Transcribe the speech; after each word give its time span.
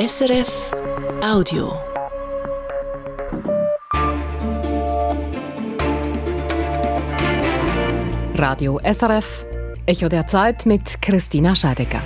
SRF 0.00 0.70
Audio. 1.22 1.78
Radio 8.34 8.80
SRF, 8.82 9.44
Echo 9.84 10.08
der 10.08 10.26
Zeit 10.26 10.64
mit 10.64 11.02
Christina 11.02 11.54
Scheidecker. 11.54 12.00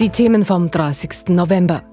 Die 0.00 0.08
Themen 0.08 0.44
vom 0.44 0.68
30. 0.68 1.28
November. 1.28 1.84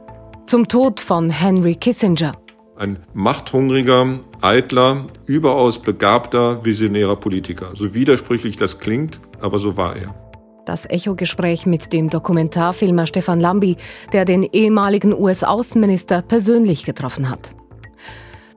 Zum 0.47 0.67
Tod 0.67 0.99
von 0.99 1.29
Henry 1.29 1.75
Kissinger. 1.75 2.33
Ein 2.75 2.97
machthungriger, 3.13 4.19
eitler, 4.41 5.05
überaus 5.27 5.79
begabter, 5.79 6.65
visionärer 6.65 7.17
Politiker. 7.17 7.73
So 7.75 7.93
widersprüchlich 7.93 8.55
das 8.55 8.79
klingt, 8.79 9.19
aber 9.41 9.59
so 9.59 9.77
war 9.77 9.95
er. 9.95 10.24
Das 10.65 10.89
Echo-Gespräch 10.89 11.65
mit 11.65 11.93
dem 11.93 12.09
Dokumentarfilmer 12.09 13.07
Stefan 13.07 13.39
Lambi, 13.39 13.77
der 14.11 14.25
den 14.25 14.43
ehemaligen 14.43 15.13
US-Außenminister 15.13 16.21
persönlich 16.21 16.85
getroffen 16.85 17.29
hat. 17.29 17.55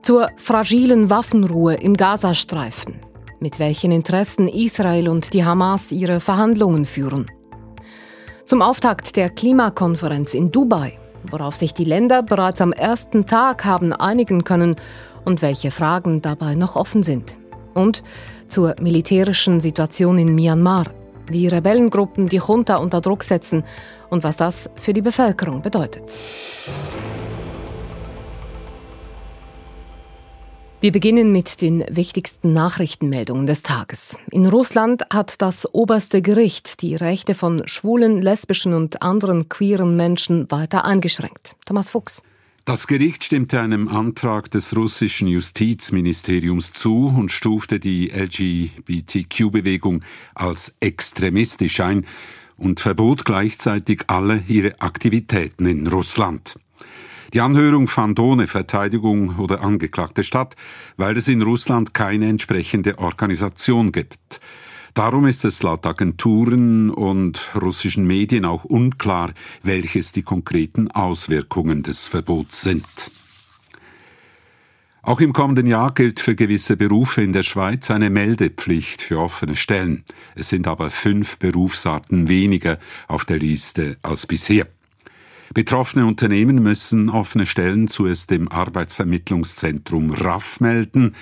Zur 0.01 0.29
fragilen 0.37 1.09
Waffenruhe 1.09 1.75
im 1.75 1.95
Gazastreifen. 1.95 2.99
Mit 3.39 3.59
welchen 3.59 3.91
Interessen 3.91 4.47
Israel 4.47 5.07
und 5.07 5.33
die 5.33 5.45
Hamas 5.45 5.91
ihre 5.91 6.19
Verhandlungen 6.19 6.85
führen. 6.85 7.27
Zum 8.45 8.61
Auftakt 8.61 9.15
der 9.15 9.29
Klimakonferenz 9.29 10.33
in 10.33 10.51
Dubai 10.51 10.99
worauf 11.29 11.55
sich 11.55 11.73
die 11.73 11.83
Länder 11.83 12.23
bereits 12.23 12.61
am 12.61 12.71
ersten 12.71 13.25
Tag 13.25 13.65
haben 13.65 13.93
einigen 13.93 14.43
können 14.43 14.75
und 15.25 15.41
welche 15.41 15.71
Fragen 15.71 16.21
dabei 16.21 16.55
noch 16.55 16.75
offen 16.75 17.03
sind. 17.03 17.37
Und 17.73 18.03
zur 18.47 18.75
militärischen 18.81 19.59
Situation 19.59 20.17
in 20.17 20.33
Myanmar, 20.33 20.85
wie 21.29 21.47
Rebellengruppen 21.47 22.27
die 22.27 22.37
Junta 22.37 22.77
unter 22.77 23.01
Druck 23.01 23.23
setzen 23.23 23.63
und 24.09 24.23
was 24.23 24.37
das 24.37 24.69
für 24.75 24.93
die 24.93 25.01
Bevölkerung 25.01 25.61
bedeutet. 25.61 26.15
Wir 30.81 30.93
beginnen 30.93 31.33
mit 31.33 31.61
den 31.61 31.83
wichtigsten 31.89 32.53
Nachrichtenmeldungen 32.53 33.45
des 33.45 33.63
Tages. 33.63 34.17
In 34.31 34.45
Russland 34.45 35.03
hat 35.13 35.41
das 35.41 35.67
oberste 35.73 36.21
Gericht 36.21 36.81
die 36.81 36.95
Rechte 36.95 37.35
von 37.35 37.67
schwulen, 37.67 38.21
lesbischen 38.21 38.73
und 38.73 39.01
anderen 39.01 39.49
queeren 39.49 39.97
Menschen 39.97 40.49
weiter 40.49 40.85
eingeschränkt. 40.85 41.57
Thomas 41.65 41.89
Fuchs. 41.89 42.23
Das 42.69 42.85
Gericht 42.85 43.23
stimmte 43.23 43.59
einem 43.59 43.87
Antrag 43.87 44.51
des 44.51 44.75
russischen 44.75 45.27
Justizministeriums 45.27 46.71
zu 46.71 47.07
und 47.07 47.31
stufte 47.31 47.79
die 47.79 48.11
LGBTQ-Bewegung 48.11 50.03
als 50.35 50.75
extremistisch 50.79 51.79
ein 51.79 52.05
und 52.57 52.79
verbot 52.79 53.25
gleichzeitig 53.25 54.03
alle 54.05 54.43
ihre 54.47 54.79
Aktivitäten 54.81 55.65
in 55.65 55.87
Russland. 55.87 56.59
Die 57.33 57.41
Anhörung 57.41 57.87
fand 57.87 58.19
ohne 58.19 58.45
Verteidigung 58.45 59.39
oder 59.39 59.61
Angeklagte 59.61 60.23
statt, 60.23 60.55
weil 60.95 61.17
es 61.17 61.27
in 61.27 61.41
Russland 61.41 61.95
keine 61.95 62.29
entsprechende 62.29 62.99
Organisation 62.99 63.91
gibt. 63.91 64.41
Darum 64.93 65.27
ist 65.27 65.45
es 65.45 65.61
laut 65.63 65.85
Agenturen 65.85 66.89
und 66.89 67.49
russischen 67.55 68.05
Medien 68.05 68.45
auch 68.45 68.63
unklar, 68.63 69.31
welches 69.61 70.11
die 70.11 70.23
konkreten 70.23 70.89
Auswirkungen 70.91 71.83
des 71.83 72.07
Verbots 72.07 72.61
sind. 72.61 72.85
Auch 75.01 75.21
im 75.21 75.33
kommenden 75.33 75.65
Jahr 75.65 75.93
gilt 75.93 76.19
für 76.19 76.35
gewisse 76.35 76.75
Berufe 76.75 77.21
in 77.21 77.33
der 77.33 77.43
Schweiz 77.43 77.89
eine 77.89 78.09
Meldepflicht 78.09 79.01
für 79.01 79.19
offene 79.19 79.55
Stellen. 79.55 80.03
Es 80.35 80.49
sind 80.49 80.67
aber 80.67 80.91
fünf 80.91 81.37
Berufsarten 81.37 82.27
weniger 82.27 82.77
auf 83.07 83.25
der 83.25 83.39
Liste 83.39 83.97
als 84.01 84.27
bisher. 84.27 84.67
Betroffene 85.53 86.05
Unternehmen 86.05 86.61
müssen 86.61 87.09
offene 87.09 87.45
Stellen 87.45 87.87
zuerst 87.87 88.29
dem 88.29 88.49
Arbeitsvermittlungszentrum 88.49 90.11
RAF 90.11 90.59
melden. 90.59 91.15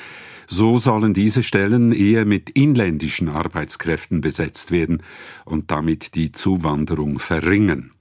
So 0.47 0.77
sollen 0.77 1.13
diese 1.13 1.43
Stellen 1.43 1.91
eher 1.91 2.25
mit 2.25 2.49
inländischen 2.51 3.27
Arbeitskräften 3.27 4.21
besetzt 4.21 4.71
werden 4.71 5.03
und 5.43 5.71
damit 5.71 6.15
die 6.15 6.31
Zuwanderung 6.31 7.19
verringern. 7.19 7.91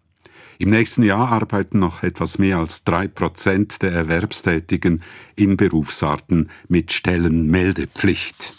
Im 0.59 0.71
nächsten 0.71 1.03
Jahr 1.03 1.33
arbeiten 1.33 1.81
noch 1.81 2.03
etwas 2.03 2.39
mehr 2.39 2.59
als 2.59 2.84
drei 2.84 3.09
Prozent 3.09 3.83
der 3.83 3.93
Erwerbstätigen 3.93 5.03
in 5.34 5.57
Berufsarten 5.57 6.51
mit 6.69 6.93
Stellenmeldepflicht. 6.93 8.55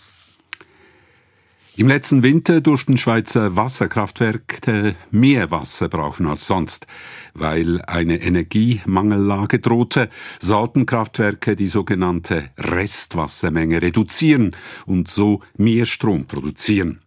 Im 1.79 1.87
letzten 1.87 2.23
Winter 2.23 2.59
durften 2.59 2.97
Schweizer 2.97 3.55
Wasserkraftwerke 3.55 4.95
mehr 5.11 5.51
Wasser 5.51 5.89
brauchen 5.89 6.25
als 6.25 6.47
sonst. 6.47 6.87
Weil 7.35 7.83
eine 7.83 8.19
Energiemangellage 8.19 9.59
drohte, 9.59 10.09
sollten 10.39 10.87
Kraftwerke 10.87 11.55
die 11.55 11.67
sogenannte 11.67 12.49
Restwassermenge 12.57 13.83
reduzieren 13.83 14.55
und 14.87 15.07
so 15.07 15.41
mehr 15.55 15.85
Strom 15.85 16.25
produzieren. 16.25 17.01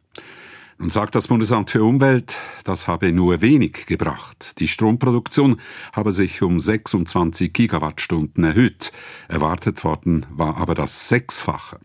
Nun 0.78 0.90
sagt 0.90 1.16
das 1.16 1.26
Bundesamt 1.26 1.70
für 1.70 1.82
Umwelt, 1.82 2.38
das 2.62 2.86
habe 2.86 3.10
nur 3.10 3.40
wenig 3.40 3.86
gebracht. 3.86 4.60
Die 4.60 4.68
Stromproduktion 4.68 5.60
habe 5.92 6.12
sich 6.12 6.42
um 6.42 6.60
26 6.60 7.52
Gigawattstunden 7.52 8.44
erhöht. 8.44 8.92
Erwartet 9.26 9.82
worden 9.82 10.26
war 10.30 10.58
aber 10.58 10.76
das 10.76 11.08
Sechsfache. 11.08 11.80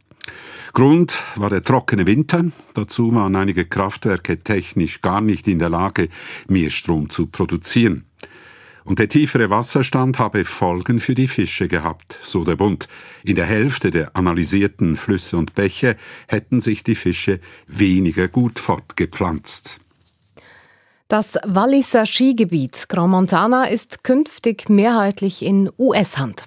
Grund 0.73 1.23
war 1.35 1.49
der 1.49 1.63
trockene 1.63 2.05
Winter. 2.05 2.43
Dazu 2.73 3.13
waren 3.13 3.35
einige 3.35 3.65
Kraftwerke 3.65 4.43
technisch 4.43 5.01
gar 5.01 5.21
nicht 5.21 5.47
in 5.47 5.59
der 5.59 5.69
Lage, 5.69 6.09
mehr 6.47 6.69
Strom 6.69 7.09
zu 7.09 7.27
produzieren. 7.27 8.05
Und 8.83 8.99
der 8.99 9.09
tiefere 9.09 9.49
Wasserstand 9.49 10.19
habe 10.19 10.45
Folgen 10.45 10.99
für 10.99 11.15
die 11.15 11.27
Fische 11.27 11.67
gehabt, 11.67 12.19
so 12.21 12.43
der 12.43 12.55
Bund. 12.55 12.87
In 13.23 13.35
der 13.35 13.45
Hälfte 13.45 13.89
der 13.89 14.15
analysierten 14.15 14.95
Flüsse 14.95 15.37
und 15.37 15.55
Bäche 15.55 15.97
hätten 16.27 16.61
sich 16.61 16.83
die 16.83 16.95
Fische 16.95 17.39
weniger 17.67 18.27
gut 18.27 18.59
fortgepflanzt. 18.59 19.79
Das 21.07 21.37
Walliser 21.45 22.05
Skigebiet 22.05 22.89
Grand 22.89 23.11
Montana 23.11 23.65
ist 23.65 24.03
künftig 24.03 24.69
mehrheitlich 24.69 25.43
in 25.43 25.69
US-Hand. 25.79 26.45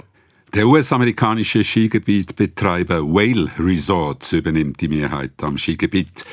Der 0.55 0.67
US-amerikanische 0.67 1.63
Skigebietbetreiber 1.63 3.03
Whale 3.03 3.51
Resorts 3.59 4.33
übernimmt 4.33 4.81
die 4.81 4.89
Mehrheit 4.89 5.33
am 5.43 5.59
Skigebiet. 5.59 6.25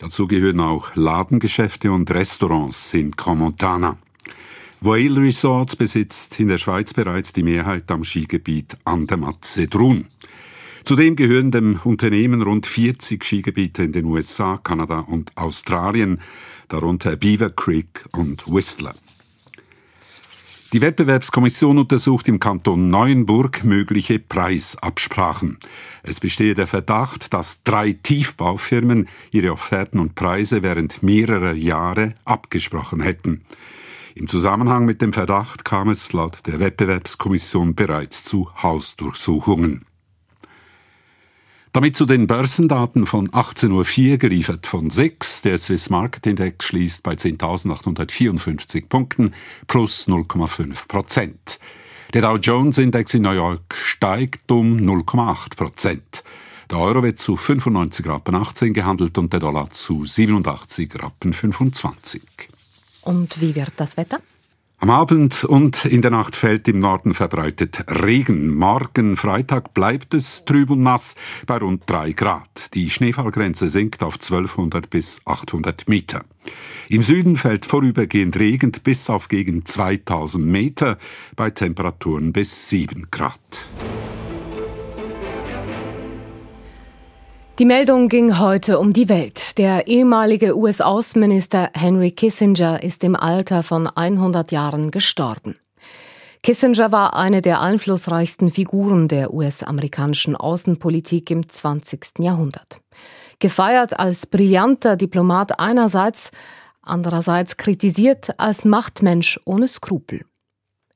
Dazu 0.00 0.26
gehören 0.26 0.58
auch 0.58 0.96
Ladengeschäfte 0.96 1.92
und 1.92 2.10
Restaurants 2.10 2.92
in 2.94 3.14
Cromontana. 3.14 3.96
Whale 4.80 5.20
Resorts 5.20 5.76
besitzt 5.76 6.40
in 6.40 6.48
der 6.48 6.58
Schweiz 6.58 6.92
bereits 6.92 7.32
die 7.32 7.44
Mehrheit 7.44 7.88
am 7.92 8.02
Skigebiet 8.02 8.76
Andermatt-Sedrun. 8.84 10.06
Zudem 10.82 11.14
gehören 11.14 11.52
dem 11.52 11.78
Unternehmen 11.84 12.42
rund 12.42 12.66
40 12.66 13.22
Skigebiete 13.22 13.84
in 13.84 13.92
den 13.92 14.06
USA, 14.06 14.56
Kanada 14.56 14.98
und 15.00 15.30
Australien, 15.36 16.20
darunter 16.68 17.14
Beaver 17.14 17.50
Creek 17.50 18.04
und 18.12 18.52
Whistler. 18.52 18.96
Die 20.72 20.82
Wettbewerbskommission 20.82 21.78
untersucht 21.78 22.28
im 22.28 22.38
Kanton 22.38 22.90
Neuenburg 22.90 23.64
mögliche 23.64 24.20
Preisabsprachen. 24.20 25.58
Es 26.04 26.20
bestehe 26.20 26.54
der 26.54 26.68
Verdacht, 26.68 27.34
dass 27.34 27.64
drei 27.64 27.92
Tiefbaufirmen 27.92 29.08
ihre 29.32 29.50
Offerten 29.50 29.98
und 29.98 30.14
Preise 30.14 30.62
während 30.62 31.02
mehrerer 31.02 31.54
Jahre 31.54 32.14
abgesprochen 32.24 33.00
hätten. 33.00 33.42
Im 34.14 34.28
Zusammenhang 34.28 34.84
mit 34.84 35.02
dem 35.02 35.12
Verdacht 35.12 35.64
kam 35.64 35.88
es 35.88 36.12
laut 36.12 36.46
der 36.46 36.60
Wettbewerbskommission 36.60 37.74
bereits 37.74 38.22
zu 38.22 38.48
Hausdurchsuchungen. 38.62 39.84
Damit 41.72 41.94
zu 41.94 42.04
den 42.04 42.26
Börsendaten 42.26 43.06
von 43.06 43.28
18.04 43.28 44.10
Uhr 44.10 44.18
geliefert 44.18 44.66
von 44.66 44.90
SIX. 44.90 45.42
Der 45.42 45.56
Swiss 45.56 45.88
Market 45.88 46.26
Index 46.26 46.64
schließt 46.64 47.04
bei 47.04 47.12
10.854 47.12 48.88
Punkten 48.88 49.32
plus 49.68 50.08
0,5 50.08 50.88
Prozent. 50.88 51.60
Der 52.12 52.22
Dow 52.22 52.36
Jones 52.38 52.78
Index 52.78 53.14
in 53.14 53.22
New 53.22 53.30
York 53.30 53.76
steigt 53.76 54.50
um 54.50 54.78
0,8 54.78 55.56
Prozent. 55.56 56.24
Der 56.72 56.78
Euro 56.78 57.04
wird 57.04 57.20
zu 57.20 57.36
95 57.36 58.04
Rappen 58.04 58.34
18 58.34 58.74
gehandelt 58.74 59.16
und 59.16 59.32
der 59.32 59.38
Dollar 59.38 59.70
zu 59.70 60.04
87 60.04 61.00
Rappen 61.00 61.32
25. 61.32 62.20
Und 63.02 63.40
wie 63.40 63.54
wird 63.54 63.74
das 63.76 63.96
Wetter? 63.96 64.20
Am 64.82 64.88
Abend 64.88 65.44
und 65.44 65.84
in 65.84 66.00
der 66.00 66.10
Nacht 66.10 66.34
fällt 66.34 66.66
im 66.66 66.78
Norden 66.78 67.12
verbreitet 67.12 67.84
Regen. 68.02 68.54
Morgen 68.54 69.14
Freitag 69.14 69.74
bleibt 69.74 70.14
es 70.14 70.46
trüb 70.46 70.70
und 70.70 70.82
nass 70.82 71.16
bei 71.44 71.58
rund 71.58 71.82
drei 71.84 72.12
Grad. 72.12 72.72
Die 72.72 72.88
Schneefallgrenze 72.88 73.68
sinkt 73.68 74.02
auf 74.02 74.14
1200 74.14 74.88
bis 74.88 75.20
800 75.26 75.86
Meter. 75.86 76.24
Im 76.88 77.02
Süden 77.02 77.36
fällt 77.36 77.66
vorübergehend 77.66 78.38
Regen 78.38 78.72
bis 78.82 79.10
auf 79.10 79.28
gegen 79.28 79.66
2000 79.66 80.46
Meter 80.46 80.96
bei 81.36 81.50
Temperaturen 81.50 82.32
bis 82.32 82.70
7 82.70 83.08
Grad. 83.10 83.36
Die 87.60 87.66
Meldung 87.66 88.08
ging 88.08 88.38
heute 88.38 88.78
um 88.78 88.90
die 88.90 89.10
Welt. 89.10 89.58
Der 89.58 89.86
ehemalige 89.86 90.56
US-Außenminister 90.56 91.68
Henry 91.74 92.10
Kissinger 92.10 92.82
ist 92.82 93.04
im 93.04 93.14
Alter 93.14 93.62
von 93.62 93.86
100 93.86 94.50
Jahren 94.50 94.90
gestorben. 94.90 95.56
Kissinger 96.42 96.90
war 96.90 97.14
eine 97.14 97.42
der 97.42 97.60
einflussreichsten 97.60 98.50
Figuren 98.50 99.08
der 99.08 99.34
US-amerikanischen 99.34 100.36
Außenpolitik 100.36 101.30
im 101.30 101.46
20. 101.46 102.20
Jahrhundert. 102.20 102.80
Gefeiert 103.40 104.00
als 104.00 104.26
brillanter 104.26 104.96
Diplomat 104.96 105.60
einerseits, 105.60 106.30
andererseits 106.80 107.58
kritisiert 107.58 108.40
als 108.40 108.64
Machtmensch 108.64 109.38
ohne 109.44 109.68
Skrupel. 109.68 110.24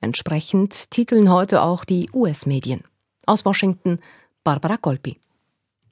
Entsprechend 0.00 0.90
titeln 0.90 1.30
heute 1.30 1.60
auch 1.60 1.84
die 1.84 2.08
US-Medien. 2.14 2.84
Aus 3.26 3.44
Washington 3.44 3.98
Barbara 4.44 4.76
Golpi. 4.80 5.18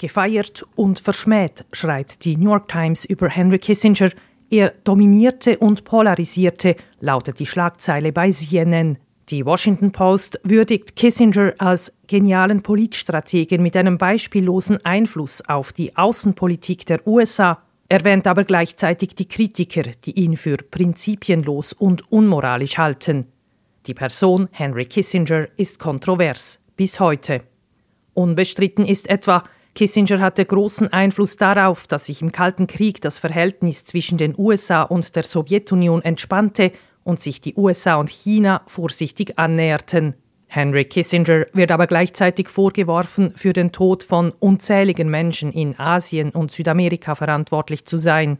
Gefeiert 0.02 0.66
und 0.74 0.98
verschmäht, 0.98 1.64
schreibt 1.70 2.24
die 2.24 2.36
New 2.36 2.50
York 2.50 2.66
Times 2.66 3.04
über 3.04 3.28
Henry 3.28 3.60
Kissinger. 3.60 4.10
Er 4.50 4.74
dominierte 4.82 5.58
und 5.58 5.84
polarisierte, 5.84 6.74
lautet 6.98 7.38
die 7.38 7.46
Schlagzeile 7.46 8.10
bei 8.10 8.32
CNN. 8.32 8.98
Die 9.28 9.46
Washington 9.46 9.92
Post 9.92 10.40
würdigt 10.42 10.96
Kissinger 10.96 11.54
als 11.58 11.92
genialen 12.08 12.64
Politstrategen 12.64 13.62
mit 13.62 13.76
einem 13.76 13.96
beispiellosen 13.96 14.84
Einfluss 14.84 15.40
auf 15.48 15.72
die 15.72 15.96
Außenpolitik 15.96 16.84
der 16.84 17.06
USA, 17.06 17.62
erwähnt 17.88 18.26
aber 18.26 18.42
gleichzeitig 18.42 19.14
die 19.14 19.28
Kritiker, 19.28 19.84
die 20.04 20.18
ihn 20.18 20.36
für 20.36 20.56
prinzipienlos 20.56 21.74
und 21.74 22.10
unmoralisch 22.10 22.76
halten. 22.76 23.28
Die 23.86 23.94
Person 23.94 24.48
Henry 24.50 24.86
Kissinger 24.86 25.46
ist 25.56 25.78
kontrovers 25.78 26.58
bis 26.74 26.98
heute. 26.98 27.42
Unbestritten 28.14 28.84
ist 28.84 29.08
etwa, 29.08 29.44
Kissinger 29.74 30.20
hatte 30.20 30.44
großen 30.44 30.92
Einfluss 30.92 31.36
darauf, 31.36 31.86
dass 31.86 32.06
sich 32.06 32.20
im 32.20 32.30
Kalten 32.30 32.66
Krieg 32.66 33.00
das 33.00 33.18
Verhältnis 33.18 33.84
zwischen 33.84 34.18
den 34.18 34.34
USA 34.36 34.82
und 34.82 35.16
der 35.16 35.22
Sowjetunion 35.22 36.02
entspannte 36.02 36.72
und 37.04 37.20
sich 37.20 37.40
die 37.40 37.54
USA 37.54 37.96
und 37.96 38.10
China 38.10 38.62
vorsichtig 38.66 39.38
annäherten. 39.38 40.14
Henry 40.46 40.84
Kissinger 40.84 41.46
wird 41.54 41.70
aber 41.70 41.86
gleichzeitig 41.86 42.50
vorgeworfen, 42.50 43.32
für 43.34 43.54
den 43.54 43.72
Tod 43.72 44.04
von 44.04 44.32
unzähligen 44.38 45.08
Menschen 45.08 45.50
in 45.50 45.78
Asien 45.78 46.28
und 46.30 46.52
Südamerika 46.52 47.14
verantwortlich 47.14 47.86
zu 47.86 47.96
sein. 47.96 48.36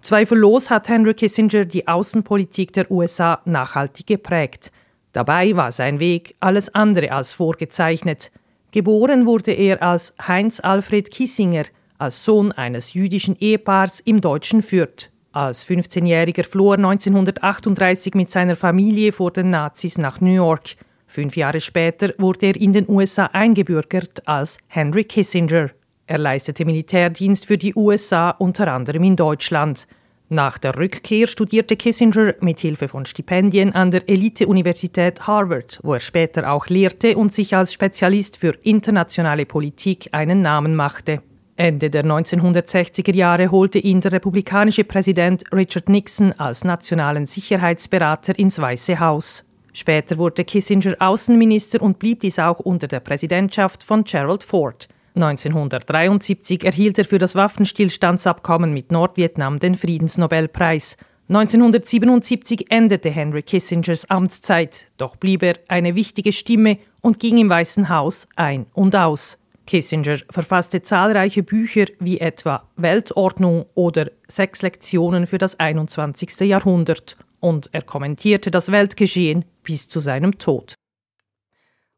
Zweifellos 0.00 0.70
hat 0.70 0.88
Henry 0.88 1.12
Kissinger 1.12 1.66
die 1.66 1.86
Außenpolitik 1.86 2.72
der 2.72 2.90
USA 2.90 3.42
nachhaltig 3.44 4.06
geprägt. 4.06 4.72
Dabei 5.12 5.54
war 5.54 5.70
sein 5.70 6.00
Weg 6.00 6.36
alles 6.40 6.74
andere 6.74 7.12
als 7.12 7.34
vorgezeichnet. 7.34 8.30
Geboren 8.72 9.26
wurde 9.26 9.52
er 9.52 9.82
als 9.82 10.14
Heinz 10.26 10.60
Alfred 10.60 11.10
Kissinger, 11.10 11.64
als 11.98 12.24
Sohn 12.24 12.52
eines 12.52 12.94
jüdischen 12.94 13.36
Ehepaars 13.36 13.98
im 14.00 14.20
deutschen 14.20 14.62
Fürth. 14.62 15.10
Als 15.32 15.66
15-Jähriger 15.66 16.44
floh 16.44 16.72
er 16.72 16.78
1938 16.78 18.14
mit 18.14 18.30
seiner 18.30 18.56
Familie 18.56 19.12
vor 19.12 19.32
den 19.32 19.50
Nazis 19.50 19.98
nach 19.98 20.20
New 20.20 20.32
York. 20.32 20.76
Fünf 21.06 21.36
Jahre 21.36 21.60
später 21.60 22.14
wurde 22.18 22.46
er 22.46 22.56
in 22.56 22.72
den 22.72 22.88
USA 22.88 23.26
eingebürgert 23.26 24.26
als 24.28 24.58
Henry 24.68 25.04
Kissinger. 25.04 25.70
Er 26.06 26.18
leistete 26.18 26.64
Militärdienst 26.64 27.46
für 27.46 27.58
die 27.58 27.74
USA 27.74 28.30
unter 28.30 28.72
anderem 28.72 29.02
in 29.02 29.16
Deutschland. 29.16 29.88
Nach 30.32 30.58
der 30.58 30.78
Rückkehr 30.78 31.26
studierte 31.26 31.74
Kissinger 31.74 32.36
mit 32.38 32.60
Hilfe 32.60 32.86
von 32.86 33.04
Stipendien 33.04 33.72
an 33.74 33.90
der 33.90 34.08
Elite-Universität 34.08 35.26
Harvard, 35.26 35.80
wo 35.82 35.94
er 35.94 35.98
später 35.98 36.52
auch 36.52 36.68
lehrte 36.68 37.16
und 37.16 37.34
sich 37.34 37.56
als 37.56 37.72
Spezialist 37.72 38.36
für 38.36 38.54
internationale 38.62 39.44
Politik 39.44 40.08
einen 40.12 40.40
Namen 40.40 40.76
machte. 40.76 41.20
Ende 41.56 41.90
der 41.90 42.04
1960er 42.04 43.12
Jahre 43.12 43.50
holte 43.50 43.80
ihn 43.80 44.00
der 44.00 44.12
republikanische 44.12 44.84
Präsident 44.84 45.42
Richard 45.52 45.88
Nixon 45.88 46.32
als 46.38 46.62
nationalen 46.62 47.26
Sicherheitsberater 47.26 48.38
ins 48.38 48.60
Weiße 48.60 49.00
Haus. 49.00 49.44
Später 49.72 50.16
wurde 50.16 50.44
Kissinger 50.44 50.94
Außenminister 51.00 51.82
und 51.82 51.98
blieb 51.98 52.20
dies 52.20 52.38
auch 52.38 52.60
unter 52.60 52.86
der 52.86 53.00
Präsidentschaft 53.00 53.82
von 53.82 54.04
Gerald 54.04 54.44
Ford. 54.44 54.86
1973 55.14 56.64
erhielt 56.64 56.98
er 56.98 57.04
für 57.04 57.18
das 57.18 57.34
Waffenstillstandsabkommen 57.34 58.72
mit 58.72 58.92
Nordvietnam 58.92 59.58
den 59.58 59.74
Friedensnobelpreis. 59.74 60.96
1977 61.28 62.70
endete 62.70 63.10
Henry 63.10 63.42
Kissingers 63.42 64.08
Amtszeit, 64.10 64.86
doch 64.96 65.16
blieb 65.16 65.42
er 65.42 65.54
eine 65.68 65.94
wichtige 65.94 66.32
Stimme 66.32 66.78
und 67.00 67.20
ging 67.20 67.38
im 67.38 67.48
Weißen 67.48 67.88
Haus 67.88 68.26
ein 68.36 68.66
und 68.74 68.96
aus. 68.96 69.38
Kissinger 69.66 70.18
verfasste 70.30 70.82
zahlreiche 70.82 71.44
Bücher 71.44 71.86
wie 72.00 72.18
etwa 72.18 72.64
Weltordnung 72.76 73.66
oder 73.74 74.10
Sechs 74.26 74.62
Lektionen 74.62 75.28
für 75.28 75.38
das 75.38 75.60
21. 75.60 76.40
Jahrhundert 76.40 77.16
und 77.38 77.68
er 77.72 77.82
kommentierte 77.82 78.50
das 78.50 78.72
Weltgeschehen 78.72 79.44
bis 79.62 79.86
zu 79.86 80.00
seinem 80.00 80.38
Tod. 80.38 80.74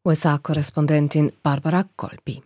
USA-Korrespondentin 0.05 1.33
Barbara 1.43 1.85
Golbi. 1.97 2.43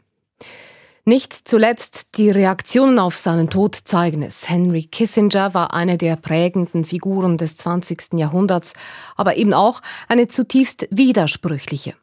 Nicht 1.08 1.32
zuletzt 1.32 2.18
die 2.18 2.30
Reaktionen 2.30 2.98
auf 2.98 3.16
seinen 3.16 3.48
Tod 3.48 3.76
zeigen 3.76 4.22
es. 4.22 4.48
Henry 4.50 4.82
Kissinger 4.82 5.54
war 5.54 5.72
eine 5.72 5.98
der 5.98 6.16
prägenden 6.16 6.84
Figuren 6.84 7.38
des 7.38 7.56
20. 7.58 8.14
Jahrhunderts, 8.14 8.72
aber 9.14 9.36
eben 9.36 9.54
auch 9.54 9.82
eine 10.08 10.26
zutiefst 10.26 10.88
widersprüchliche. 10.90 11.94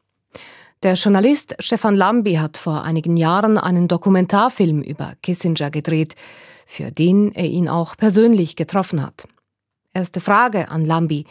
Der 0.83 0.94
Journalist 0.94 1.56
Stefan 1.59 1.95
Lambi 1.95 2.35
hat 2.35 2.57
vor 2.57 2.83
einigen 2.83 3.18
Jahren 3.18 3.57
einen 3.57 3.89
Dokumentarfilm 3.89 4.81
über 4.81 5.13
Kissinger 5.21 5.69
gedreht, 5.69 6.15
für 6.65 6.89
den 6.89 7.33
er 7.33 7.45
ihn 7.45 7.68
auch 7.68 7.97
persönlich 7.97 8.56
getroffen 8.56 9.01
hat. 9.01 9.27
Erste 9.94 10.21
Frage 10.21 10.69
an 10.69 10.85
Lambi. 10.85 11.25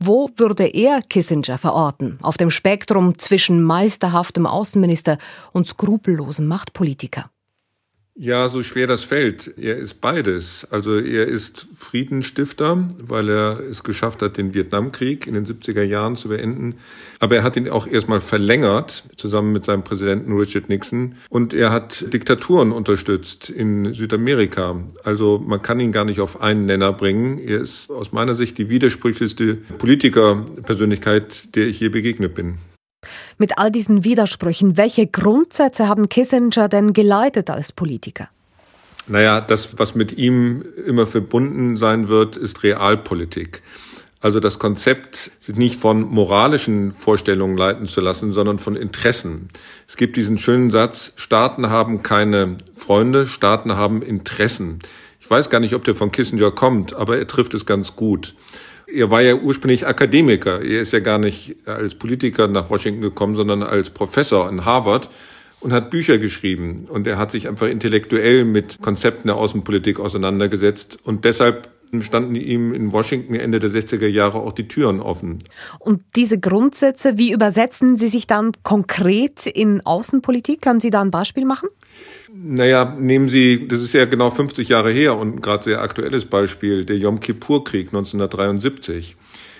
Wo 0.00 0.28
würde 0.36 0.66
er 0.66 1.02
Kissinger 1.02 1.56
verorten? 1.56 2.18
Auf 2.22 2.36
dem 2.36 2.50
Spektrum 2.50 3.18
zwischen 3.18 3.62
meisterhaftem 3.62 4.46
Außenminister 4.46 5.18
und 5.52 5.66
skrupellosem 5.66 6.46
Machtpolitiker? 6.46 7.30
Ja, 8.16 8.48
so 8.48 8.62
schwer 8.62 8.86
das 8.86 9.02
fällt. 9.02 9.58
Er 9.58 9.76
ist 9.76 10.00
beides. 10.00 10.68
Also 10.70 11.00
er 11.00 11.26
ist 11.26 11.66
Friedensstifter, 11.76 12.86
weil 12.98 13.28
er 13.28 13.58
es 13.58 13.82
geschafft 13.82 14.22
hat, 14.22 14.36
den 14.36 14.54
Vietnamkrieg 14.54 15.26
in 15.26 15.34
den 15.34 15.44
70er 15.44 15.82
Jahren 15.82 16.14
zu 16.14 16.28
beenden. 16.28 16.76
Aber 17.18 17.34
er 17.34 17.42
hat 17.42 17.56
ihn 17.56 17.68
auch 17.68 17.88
erstmal 17.88 18.20
verlängert, 18.20 19.02
zusammen 19.16 19.52
mit 19.52 19.64
seinem 19.64 19.82
Präsidenten 19.82 20.38
Richard 20.38 20.68
Nixon. 20.68 21.16
Und 21.28 21.54
er 21.54 21.72
hat 21.72 22.12
Diktaturen 22.12 22.70
unterstützt 22.70 23.50
in 23.50 23.92
Südamerika. 23.94 24.80
Also 25.02 25.42
man 25.44 25.60
kann 25.62 25.80
ihn 25.80 25.90
gar 25.90 26.04
nicht 26.04 26.20
auf 26.20 26.40
einen 26.40 26.66
Nenner 26.66 26.92
bringen. 26.92 27.38
Er 27.38 27.62
ist 27.62 27.90
aus 27.90 28.12
meiner 28.12 28.36
Sicht 28.36 28.58
die 28.58 28.68
widersprüchlichste 28.68 29.56
Politikerpersönlichkeit, 29.56 31.56
der 31.56 31.66
ich 31.66 31.80
je 31.80 31.88
begegnet 31.88 32.36
bin. 32.36 32.58
Mit 33.38 33.58
all 33.58 33.70
diesen 33.70 34.04
Widersprüchen, 34.04 34.76
welche 34.76 35.06
Grundsätze 35.06 35.88
haben 35.88 36.08
Kissinger 36.08 36.68
denn 36.68 36.92
geleitet 36.92 37.50
als 37.50 37.72
Politiker? 37.72 38.28
Naja, 39.06 39.40
das, 39.40 39.78
was 39.78 39.94
mit 39.94 40.16
ihm 40.16 40.64
immer 40.86 41.06
verbunden 41.06 41.76
sein 41.76 42.08
wird, 42.08 42.36
ist 42.36 42.62
Realpolitik. 42.62 43.62
Also 44.24 44.40
das 44.40 44.58
Konzept, 44.58 45.32
sich 45.38 45.54
nicht 45.54 45.78
von 45.78 46.00
moralischen 46.00 46.92
Vorstellungen 46.92 47.58
leiten 47.58 47.86
zu 47.86 48.00
lassen, 48.00 48.32
sondern 48.32 48.58
von 48.58 48.74
Interessen. 48.74 49.48
Es 49.86 49.98
gibt 49.98 50.16
diesen 50.16 50.38
schönen 50.38 50.70
Satz, 50.70 51.12
Staaten 51.16 51.68
haben 51.68 52.02
keine 52.02 52.56
Freunde, 52.74 53.26
Staaten 53.26 53.76
haben 53.76 54.00
Interessen. 54.00 54.78
Ich 55.20 55.28
weiß 55.28 55.50
gar 55.50 55.60
nicht, 55.60 55.74
ob 55.74 55.84
der 55.84 55.94
von 55.94 56.10
Kissinger 56.10 56.50
kommt, 56.52 56.94
aber 56.94 57.18
er 57.18 57.26
trifft 57.26 57.52
es 57.52 57.66
ganz 57.66 57.96
gut. 57.96 58.34
Er 58.86 59.10
war 59.10 59.22
ja 59.22 59.34
ursprünglich 59.34 59.86
Akademiker. 59.86 60.60
Er 60.60 60.80
ist 60.80 60.92
ja 60.92 61.00
gar 61.00 61.18
nicht 61.18 61.56
als 61.66 61.94
Politiker 61.94 62.48
nach 62.48 62.70
Washington 62.70 63.00
gekommen, 63.00 63.34
sondern 63.34 63.62
als 63.62 63.90
Professor 63.90 64.48
in 64.48 64.64
Harvard 64.64 65.08
und 65.60 65.72
hat 65.72 65.90
Bücher 65.90 66.18
geschrieben. 66.18 66.86
Und 66.88 67.06
er 67.06 67.18
hat 67.18 67.30
sich 67.30 67.48
einfach 67.48 67.66
intellektuell 67.66 68.44
mit 68.44 68.80
Konzepten 68.82 69.28
der 69.28 69.36
Außenpolitik 69.36 69.98
auseinandergesetzt. 69.98 70.98
Und 71.02 71.24
deshalb 71.24 71.68
standen 72.00 72.34
ihm 72.34 72.72
in 72.72 72.92
Washington 72.92 73.34
Ende 73.34 73.58
der 73.58 73.70
60er 73.70 74.06
Jahre 74.06 74.38
auch 74.38 74.52
die 74.52 74.68
Türen 74.68 75.00
offen. 75.00 75.38
Und 75.78 76.02
diese 76.16 76.38
Grundsätze, 76.38 77.18
wie 77.18 77.32
übersetzen 77.32 77.96
Sie 77.98 78.08
sich 78.08 78.26
dann 78.26 78.52
konkret 78.62 79.46
in 79.46 79.80
Außenpolitik? 79.84 80.62
Können 80.62 80.80
Sie 80.80 80.90
da 80.90 81.00
ein 81.00 81.10
Beispiel 81.10 81.44
machen? 81.44 81.68
Naja, 82.32 82.96
nehmen 82.98 83.28
Sie, 83.28 83.68
das 83.68 83.80
ist 83.80 83.92
ja 83.92 84.06
genau 84.06 84.30
50 84.30 84.68
Jahre 84.68 84.90
her 84.90 85.16
und 85.16 85.40
gerade 85.40 85.64
sehr 85.64 85.82
aktuelles 85.82 86.24
Beispiel, 86.24 86.84
der 86.84 86.96
Yom 86.96 87.20
Kippur-Krieg 87.20 87.88
1973. 87.88 89.16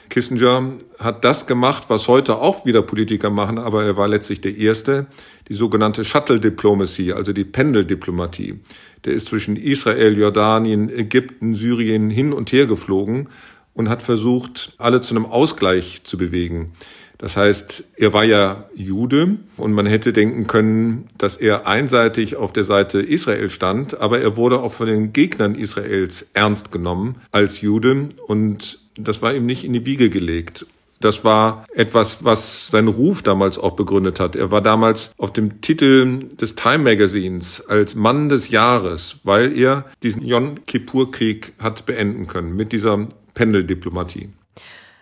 Kissinger 0.08 0.74
hat 0.98 1.24
das 1.24 1.46
gemacht, 1.46 1.84
was 1.88 2.08
heute 2.08 2.36
auch 2.36 2.64
wieder 2.66 2.82
Politiker 2.82 3.30
machen, 3.30 3.58
aber 3.58 3.84
er 3.84 3.96
war 3.96 4.08
letztlich 4.08 4.40
der 4.40 4.56
Erste, 4.56 5.06
die 5.48 5.54
sogenannte 5.54 6.04
Shuttle 6.04 6.40
Diplomacy, 6.40 7.12
also 7.12 7.32
die 7.32 7.44
Pendeldiplomatie. 7.44 8.60
Der 9.04 9.12
ist 9.12 9.26
zwischen 9.26 9.56
Israel, 9.56 10.16
Jordanien, 10.16 10.88
Ägypten, 10.88 11.54
Syrien 11.54 12.10
hin 12.10 12.32
und 12.32 12.52
her 12.52 12.66
geflogen 12.66 13.28
und 13.74 13.88
hat 13.88 14.02
versucht, 14.02 14.74
alle 14.78 15.00
zu 15.00 15.14
einem 15.14 15.26
Ausgleich 15.26 16.02
zu 16.04 16.16
bewegen. 16.16 16.72
Das 17.18 17.36
heißt, 17.36 17.84
er 17.96 18.12
war 18.12 18.24
ja 18.24 18.68
Jude 18.74 19.38
und 19.56 19.72
man 19.72 19.86
hätte 19.86 20.12
denken 20.12 20.46
können, 20.46 21.08
dass 21.16 21.36
er 21.36 21.66
einseitig 21.66 22.36
auf 22.36 22.52
der 22.52 22.64
Seite 22.64 23.00
Israel 23.00 23.50
stand, 23.50 24.00
aber 24.00 24.20
er 24.20 24.36
wurde 24.36 24.60
auch 24.60 24.72
von 24.72 24.88
den 24.88 25.12
Gegnern 25.12 25.54
Israels 25.54 26.28
ernst 26.34 26.72
genommen 26.72 27.16
als 27.30 27.60
Jude 27.60 28.08
und 28.26 28.83
das 28.96 29.22
war 29.22 29.34
ihm 29.34 29.46
nicht 29.46 29.64
in 29.64 29.72
die 29.72 29.86
Wiege 29.86 30.10
gelegt. 30.10 30.66
Das 31.00 31.24
war 31.24 31.64
etwas, 31.74 32.24
was 32.24 32.68
seinen 32.68 32.88
Ruf 32.88 33.22
damals 33.22 33.58
auch 33.58 33.72
begründet 33.72 34.20
hat. 34.20 34.36
Er 34.36 34.50
war 34.50 34.62
damals 34.62 35.10
auf 35.18 35.32
dem 35.32 35.60
Titel 35.60 36.20
des 36.40 36.54
Time 36.54 36.78
Magazines 36.78 37.62
als 37.68 37.94
Mann 37.94 38.28
des 38.28 38.48
Jahres, 38.48 39.16
weil 39.22 39.56
er 39.56 39.84
diesen 40.02 40.22
Yom 40.24 40.64
Kippur 40.64 41.10
Krieg 41.10 41.52
hat 41.58 41.84
beenden 41.84 42.26
können 42.26 42.56
mit 42.56 42.72
dieser 42.72 43.06
Pendeldiplomatie. 43.34 44.30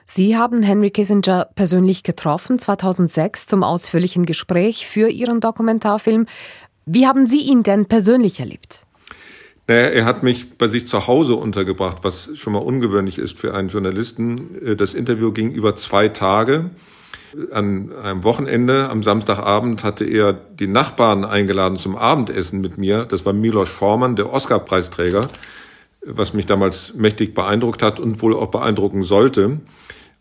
Sie 0.04 0.36
haben 0.36 0.62
Henry 0.62 0.90
Kissinger 0.90 1.48
persönlich 1.54 2.02
getroffen, 2.02 2.58
2006, 2.58 3.46
zum 3.46 3.62
ausführlichen 3.62 4.26
Gespräch 4.26 4.86
für 4.86 5.08
Ihren 5.08 5.40
Dokumentarfilm. 5.40 6.26
Wie 6.84 7.06
haben 7.06 7.26
Sie 7.26 7.42
ihn 7.42 7.62
denn 7.62 7.86
persönlich 7.86 8.40
erlebt? 8.40 8.86
Naja, 9.68 9.88
er 9.88 10.04
hat 10.04 10.22
mich 10.22 10.58
bei 10.58 10.66
sich 10.66 10.88
zu 10.88 11.06
Hause 11.06 11.36
untergebracht, 11.36 11.98
was 12.02 12.30
schon 12.34 12.52
mal 12.52 12.58
ungewöhnlich 12.58 13.18
ist 13.18 13.38
für 13.38 13.54
einen 13.54 13.68
Journalisten. 13.68 14.60
Äh, 14.64 14.76
das 14.76 14.94
Interview 14.94 15.32
ging 15.32 15.50
über 15.52 15.76
zwei 15.76 16.08
Tage. 16.08 16.70
An 17.50 17.92
einem 17.94 18.24
Wochenende, 18.24 18.90
am 18.90 19.02
Samstagabend, 19.02 19.84
hatte 19.84 20.04
er 20.04 20.34
die 20.34 20.66
Nachbarn 20.66 21.24
eingeladen 21.24 21.78
zum 21.78 21.96
Abendessen 21.96 22.60
mit 22.60 22.76
mir. 22.76 23.06
Das 23.06 23.24
war 23.24 23.32
Milos 23.32 23.70
Forman, 23.70 24.16
der 24.16 24.30
Oscar-Preisträger, 24.30 25.28
was 26.04 26.34
mich 26.34 26.44
damals 26.44 26.92
mächtig 26.94 27.34
beeindruckt 27.34 27.82
hat 27.82 28.00
und 28.00 28.20
wohl 28.20 28.34
auch 28.34 28.48
beeindrucken 28.48 29.02
sollte. 29.02 29.60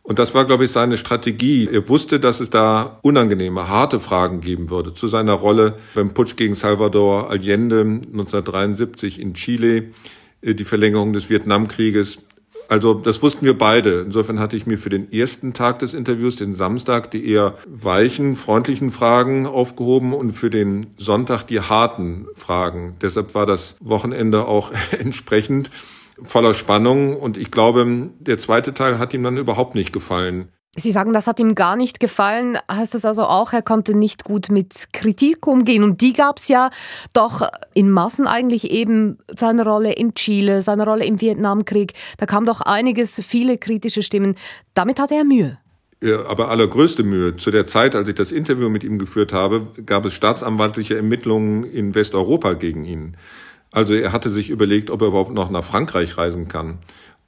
Und 0.04 0.18
das 0.20 0.34
war, 0.34 0.46
glaube 0.46 0.66
ich, 0.66 0.72
seine 0.72 0.98
Strategie. 0.98 1.70
Er 1.72 1.88
wusste, 1.88 2.20
dass 2.20 2.40
es 2.40 2.50
da 2.50 3.00
unangenehme, 3.02 3.68
harte 3.68 4.00
Fragen 4.00 4.42
geben 4.42 4.70
würde 4.70 4.94
zu 4.94 5.08
seiner 5.08 5.34
Rolle 5.34 5.78
beim 5.94 6.14
Putsch 6.14 6.36
gegen 6.36 6.56
Salvador 6.56 7.30
Allende 7.30 7.82
1973 7.82 9.20
in 9.20 9.36
Chile, 9.36 9.92
äh, 10.42 10.56
die 10.56 10.64
Verlängerung 10.66 11.14
des 11.14 11.30
Vietnamkrieges. 11.30 12.20
Also 12.68 12.94
das 12.94 13.22
wussten 13.22 13.46
wir 13.46 13.58
beide. 13.58 14.02
Insofern 14.02 14.40
hatte 14.40 14.56
ich 14.56 14.66
mir 14.66 14.78
für 14.78 14.90
den 14.90 15.12
ersten 15.12 15.54
Tag 15.54 15.80
des 15.80 15.94
Interviews, 15.94 16.38
den 16.38 16.56
Samstag, 16.56 17.12
die 17.12 17.30
eher 17.30 17.56
weichen, 17.68 18.36
freundlichen 18.36 18.92
Fragen 18.92 19.46
aufgehoben 19.46 20.14
und 20.14 20.32
für 20.32 20.50
den 20.50 20.88
Sonntag 20.98 21.44
die 21.44 21.60
harten 21.60 22.28
Fragen. 22.36 22.96
Deshalb 23.02 23.36
war 23.36 23.46
das 23.46 23.76
Wochenende 23.82 24.48
auch 24.48 24.72
entsprechend 24.98 25.70
voller 26.24 26.54
Spannung. 26.54 27.16
Und 27.16 27.38
ich 27.38 27.52
glaube, 27.52 28.10
der 28.20 28.38
zweite 28.38 28.74
Teil 28.74 29.00
hat 29.00 29.14
ihm 29.14 29.24
dann 29.24 29.38
überhaupt 29.38 29.76
nicht 29.76 29.94
gefallen. 29.94 30.50
Sie 30.78 30.92
sagen, 30.92 31.12
das 31.12 31.28
hat 31.28 31.38
ihm 31.42 31.54
gar 31.54 31.76
nicht 31.76 32.00
gefallen. 32.00 32.58
Heißt 32.72 32.94
das 32.94 33.04
also 33.04 33.26
auch, 33.26 33.52
er 33.52 33.62
konnte 33.62 33.94
nicht 33.94 34.24
gut 34.24 34.50
mit 34.50 34.94
Kritik 34.94 35.46
umgehen? 35.46 35.84
Und 35.84 36.00
die 36.00 36.14
gab 36.14 36.38
es 36.38 36.48
ja 36.48 36.70
doch 37.12 37.42
in 37.74 37.92
Massen 37.92 38.26
eigentlich 38.26 38.72
eben 38.72 39.18
seine 39.36 39.66
Rolle 39.66 39.92
in 39.92 40.16
Chile, 40.16 40.62
seine 40.62 40.86
Rolle 40.86 41.04
im 41.04 41.20
Vietnamkrieg. 41.20 41.92
Da 42.18 42.26
kam 42.26 42.46
doch 42.46 42.62
einiges, 42.62 43.22
viele 43.22 43.58
kritische 43.58 44.02
Stimmen. 44.02 44.36
Damit 44.74 44.98
hatte 45.00 45.16
er 45.16 45.26
Mühe. 45.26 45.58
Ja, 46.02 46.26
aber 46.26 46.50
allergrößte 46.50 47.04
Mühe. 47.04 47.36
Zu 47.36 47.52
der 47.52 47.68
Zeit, 47.68 47.94
als 47.94 48.08
ich 48.08 48.16
das 48.16 48.32
Interview 48.32 48.70
mit 48.70 48.86
ihm 48.86 48.98
geführt 48.98 49.34
habe, 49.34 49.68
gab 49.86 50.06
es 50.06 50.14
staatsanwaltliche 50.14 50.96
Ermittlungen 50.96 51.66
in 51.66 51.94
Westeuropa 51.94 52.54
gegen 52.54 52.86
ihn. 52.86 53.18
Also 53.72 53.94
er 53.94 54.12
hatte 54.12 54.30
sich 54.30 54.50
überlegt, 54.50 54.90
ob 54.90 55.02
er 55.02 55.08
überhaupt 55.08 55.34
noch 55.34 55.50
nach 55.50 55.64
Frankreich 55.64 56.18
reisen 56.18 56.48
kann 56.48 56.80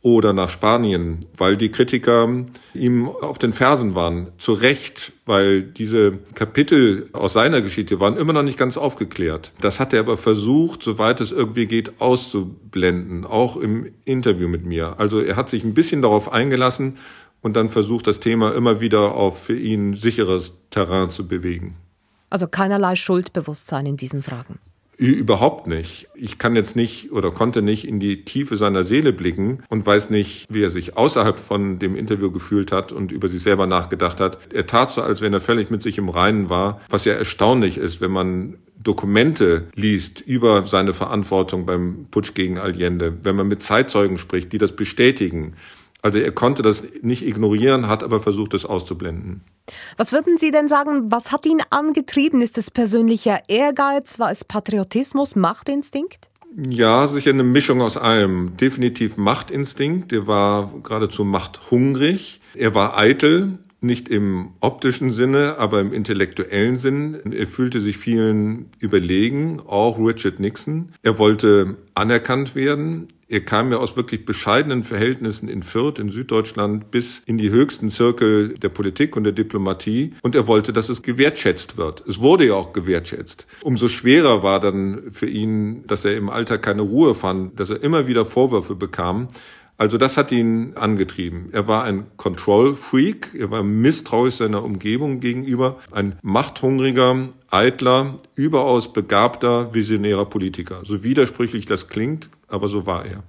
oder 0.03 0.33
nach 0.33 0.49
Spanien, 0.49 1.25
weil 1.37 1.55
die 1.55 1.69
Kritiker 1.69 2.27
ihm 2.73 3.07
auf 3.07 3.37
den 3.37 3.53
Fersen 3.53 3.95
waren. 3.95 4.31
Zu 4.37 4.53
Recht, 4.53 5.13
weil 5.25 5.61
diese 5.61 6.17
Kapitel 6.35 7.09
aus 7.13 7.33
seiner 7.33 7.61
Geschichte 7.61 8.01
waren 8.01 8.17
immer 8.17 8.33
noch 8.33 8.43
nicht 8.43 8.59
ganz 8.59 8.75
aufgeklärt. 8.75 9.53
Das 9.61 9.79
hat 9.79 9.93
er 9.93 10.01
aber 10.01 10.17
versucht, 10.17 10.83
soweit 10.83 11.21
es 11.21 11.31
irgendwie 11.31 11.67
geht, 11.67 12.01
auszublenden, 12.01 13.23
auch 13.23 13.55
im 13.55 13.93
Interview 14.03 14.49
mit 14.49 14.65
mir. 14.65 14.99
Also 14.99 15.21
er 15.21 15.37
hat 15.37 15.49
sich 15.49 15.63
ein 15.63 15.73
bisschen 15.73 16.01
darauf 16.01 16.31
eingelassen 16.31 16.97
und 17.41 17.55
dann 17.55 17.69
versucht, 17.69 18.05
das 18.05 18.19
Thema 18.19 18.53
immer 18.53 18.81
wieder 18.81 19.15
auf 19.15 19.43
für 19.43 19.57
ihn 19.57 19.93
sicheres 19.93 20.55
Terrain 20.69 21.11
zu 21.11 21.29
bewegen. 21.29 21.77
Also 22.29 22.47
keinerlei 22.47 22.97
Schuldbewusstsein 22.97 23.85
in 23.85 23.95
diesen 23.95 24.21
Fragen. 24.21 24.59
Überhaupt 25.03 25.67
nicht. 25.67 26.07
Ich 26.15 26.37
kann 26.37 26.55
jetzt 26.55 26.77
nicht 26.77 27.11
oder 27.11 27.31
konnte 27.31 27.61
nicht 27.61 27.85
in 27.85 27.99
die 27.99 28.23
Tiefe 28.23 28.55
seiner 28.55 28.85
Seele 28.85 29.11
blicken 29.11 29.61
und 29.67 29.85
weiß 29.85 30.09
nicht, 30.11 30.45
wie 30.47 30.63
er 30.63 30.69
sich 30.69 30.95
außerhalb 30.95 31.37
von 31.37 31.77
dem 31.77 31.97
Interview 31.97 32.31
gefühlt 32.31 32.71
hat 32.71 32.93
und 32.93 33.11
über 33.11 33.27
sich 33.27 33.43
selber 33.43 33.67
nachgedacht 33.67 34.21
hat. 34.21 34.37
Er 34.53 34.65
tat 34.65 34.93
so, 34.93 35.01
als 35.01 35.19
wenn 35.19 35.33
er 35.33 35.41
völlig 35.41 35.69
mit 35.69 35.83
sich 35.83 35.97
im 35.97 36.07
Reinen 36.07 36.49
war, 36.49 36.79
was 36.89 37.03
ja 37.03 37.11
erstaunlich 37.11 37.77
ist, 37.77 37.99
wenn 37.99 38.11
man 38.11 38.55
Dokumente 38.81 39.67
liest 39.75 40.21
über 40.21 40.65
seine 40.67 40.93
Verantwortung 40.93 41.65
beim 41.65 42.05
Putsch 42.09 42.33
gegen 42.33 42.57
Allende, 42.57 43.13
wenn 43.23 43.35
man 43.35 43.49
mit 43.49 43.61
Zeitzeugen 43.61 44.17
spricht, 44.17 44.53
die 44.53 44.57
das 44.57 44.73
bestätigen. 44.73 45.55
Also 46.03 46.19
er 46.19 46.33
konnte 46.33 46.61
das 46.61 46.83
nicht 47.01 47.25
ignorieren, 47.25 47.87
hat 47.87 48.03
aber 48.03 48.19
versucht, 48.19 48.53
es 48.53 48.65
auszublenden. 48.65 49.41
Was 49.95 50.11
würden 50.11 50.37
Sie 50.37 50.51
denn 50.51 50.67
sagen, 50.67 51.11
was 51.11 51.31
hat 51.31 51.45
ihn 51.45 51.61
angetrieben? 51.69 52.41
Ist 52.41 52.57
es 52.57 52.69
persönlicher 52.69 53.39
Ehrgeiz? 53.47 54.19
War 54.19 54.29
es 54.29 54.43
Patriotismus, 54.43 55.37
Machtinstinkt? 55.37 56.27
Ja, 56.55 57.07
sicher 57.07 57.31
eine 57.31 57.43
Mischung 57.43 57.81
aus 57.81 57.95
allem. 57.95 58.57
Definitiv 58.57 59.15
Machtinstinkt. 59.15 60.11
Er 60.11 60.27
war 60.27 60.71
geradezu 60.83 61.23
machthungrig. 61.23 62.41
Er 62.53 62.75
war 62.75 62.97
eitel 62.97 63.59
nicht 63.83 64.09
im 64.09 64.49
optischen 64.59 65.11
Sinne, 65.11 65.57
aber 65.57 65.81
im 65.81 65.93
intellektuellen 65.93 66.77
Sinn. 66.77 67.19
Er 67.31 67.47
fühlte 67.47 67.81
sich 67.81 67.97
vielen 67.97 68.67
überlegen, 68.79 69.59
auch 69.59 69.99
Richard 69.99 70.39
Nixon. 70.39 70.91
Er 71.01 71.19
wollte 71.19 71.77
anerkannt 71.93 72.55
werden. 72.55 73.07
Er 73.27 73.41
kam 73.41 73.71
ja 73.71 73.77
aus 73.77 73.97
wirklich 73.97 74.25
bescheidenen 74.25 74.83
Verhältnissen 74.83 75.49
in 75.49 75.63
Fürth 75.63 75.97
in 75.97 76.09
Süddeutschland 76.09 76.91
bis 76.91 77.23
in 77.25 77.37
die 77.37 77.49
höchsten 77.49 77.89
Zirkel 77.89 78.49
der 78.59 78.69
Politik 78.69 79.15
und 79.15 79.23
der 79.23 79.33
Diplomatie. 79.33 80.13
Und 80.21 80.35
er 80.35 80.45
wollte, 80.45 80.71
dass 80.71 80.89
es 80.89 81.01
gewertschätzt 81.01 81.77
wird. 81.77 82.03
Es 82.07 82.19
wurde 82.19 82.47
ja 82.47 82.53
auch 82.53 82.73
gewertschätzt. 82.73 83.47
Umso 83.61 83.89
schwerer 83.89 84.43
war 84.43 84.59
dann 84.59 85.11
für 85.11 85.27
ihn, 85.27 85.85
dass 85.87 86.05
er 86.05 86.15
im 86.15 86.29
Alter 86.29 86.57
keine 86.57 86.83
Ruhe 86.83 87.15
fand, 87.15 87.59
dass 87.59 87.69
er 87.69 87.81
immer 87.81 88.07
wieder 88.07 88.25
Vorwürfe 88.25 88.75
bekam. 88.75 89.29
Also 89.77 89.97
das 89.97 90.17
hat 90.17 90.31
ihn 90.31 90.73
angetrieben. 90.75 91.49
Er 91.51 91.67
war 91.67 91.83
ein 91.83 92.05
Control-Freak, 92.17 93.35
er 93.37 93.51
war 93.51 93.63
misstrauisch 93.63 94.35
seiner 94.35 94.63
Umgebung 94.63 95.19
gegenüber, 95.19 95.77
ein 95.91 96.17
machthungriger, 96.21 97.29
eitler, 97.49 98.17
überaus 98.35 98.93
begabter, 98.93 99.73
visionärer 99.73 100.25
Politiker. 100.25 100.81
So 100.85 101.03
widersprüchlich 101.03 101.65
das 101.65 101.87
klingt, 101.87 102.29
aber 102.47 102.67
so 102.67 102.85
war 102.85 103.05
er. 103.05 103.23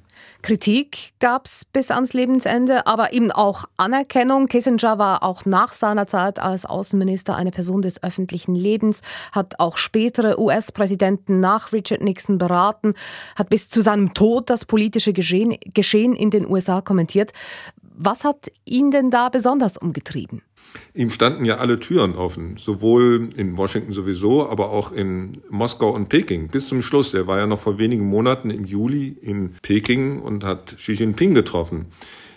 Kritik 0.44 1.14
gab 1.20 1.46
es 1.46 1.64
bis 1.64 1.90
ans 1.90 2.12
Lebensende, 2.12 2.86
aber 2.86 3.14
eben 3.14 3.32
auch 3.32 3.64
Anerkennung. 3.78 4.46
Kissinger 4.46 4.98
war 4.98 5.22
auch 5.22 5.46
nach 5.46 5.72
seiner 5.72 6.06
Zeit 6.06 6.38
als 6.38 6.66
Außenminister 6.66 7.34
eine 7.34 7.50
Person 7.50 7.80
des 7.80 8.02
öffentlichen 8.02 8.54
Lebens, 8.54 9.00
hat 9.32 9.58
auch 9.58 9.78
spätere 9.78 10.38
US-Präsidenten 10.38 11.40
nach 11.40 11.72
Richard 11.72 12.02
Nixon 12.02 12.36
beraten, 12.36 12.92
hat 13.36 13.48
bis 13.48 13.70
zu 13.70 13.80
seinem 13.80 14.12
Tod 14.12 14.50
das 14.50 14.66
politische 14.66 15.14
Geschehen, 15.14 15.56
Geschehen 15.72 16.14
in 16.14 16.28
den 16.28 16.46
USA 16.46 16.82
kommentiert. 16.82 17.32
Was 17.96 18.22
hat 18.22 18.52
ihn 18.66 18.90
denn 18.90 19.10
da 19.10 19.30
besonders 19.30 19.78
umgetrieben? 19.78 20.42
Ihm 20.94 21.10
standen 21.10 21.44
ja 21.44 21.56
alle 21.56 21.80
Türen 21.80 22.14
offen, 22.14 22.56
sowohl 22.56 23.28
in 23.36 23.56
Washington 23.56 23.92
sowieso, 23.92 24.48
aber 24.48 24.70
auch 24.70 24.92
in 24.92 25.32
Moskau 25.50 25.90
und 25.90 26.08
Peking 26.08 26.48
bis 26.48 26.68
zum 26.68 26.82
Schluss. 26.82 27.14
Er 27.14 27.26
war 27.26 27.38
ja 27.38 27.46
noch 27.46 27.58
vor 27.58 27.78
wenigen 27.78 28.06
Monaten 28.06 28.50
im 28.50 28.64
Juli 28.64 29.16
in 29.20 29.54
Peking 29.62 30.20
und 30.20 30.44
hat 30.44 30.76
Xi 30.76 30.92
Jinping 30.92 31.34
getroffen. 31.34 31.86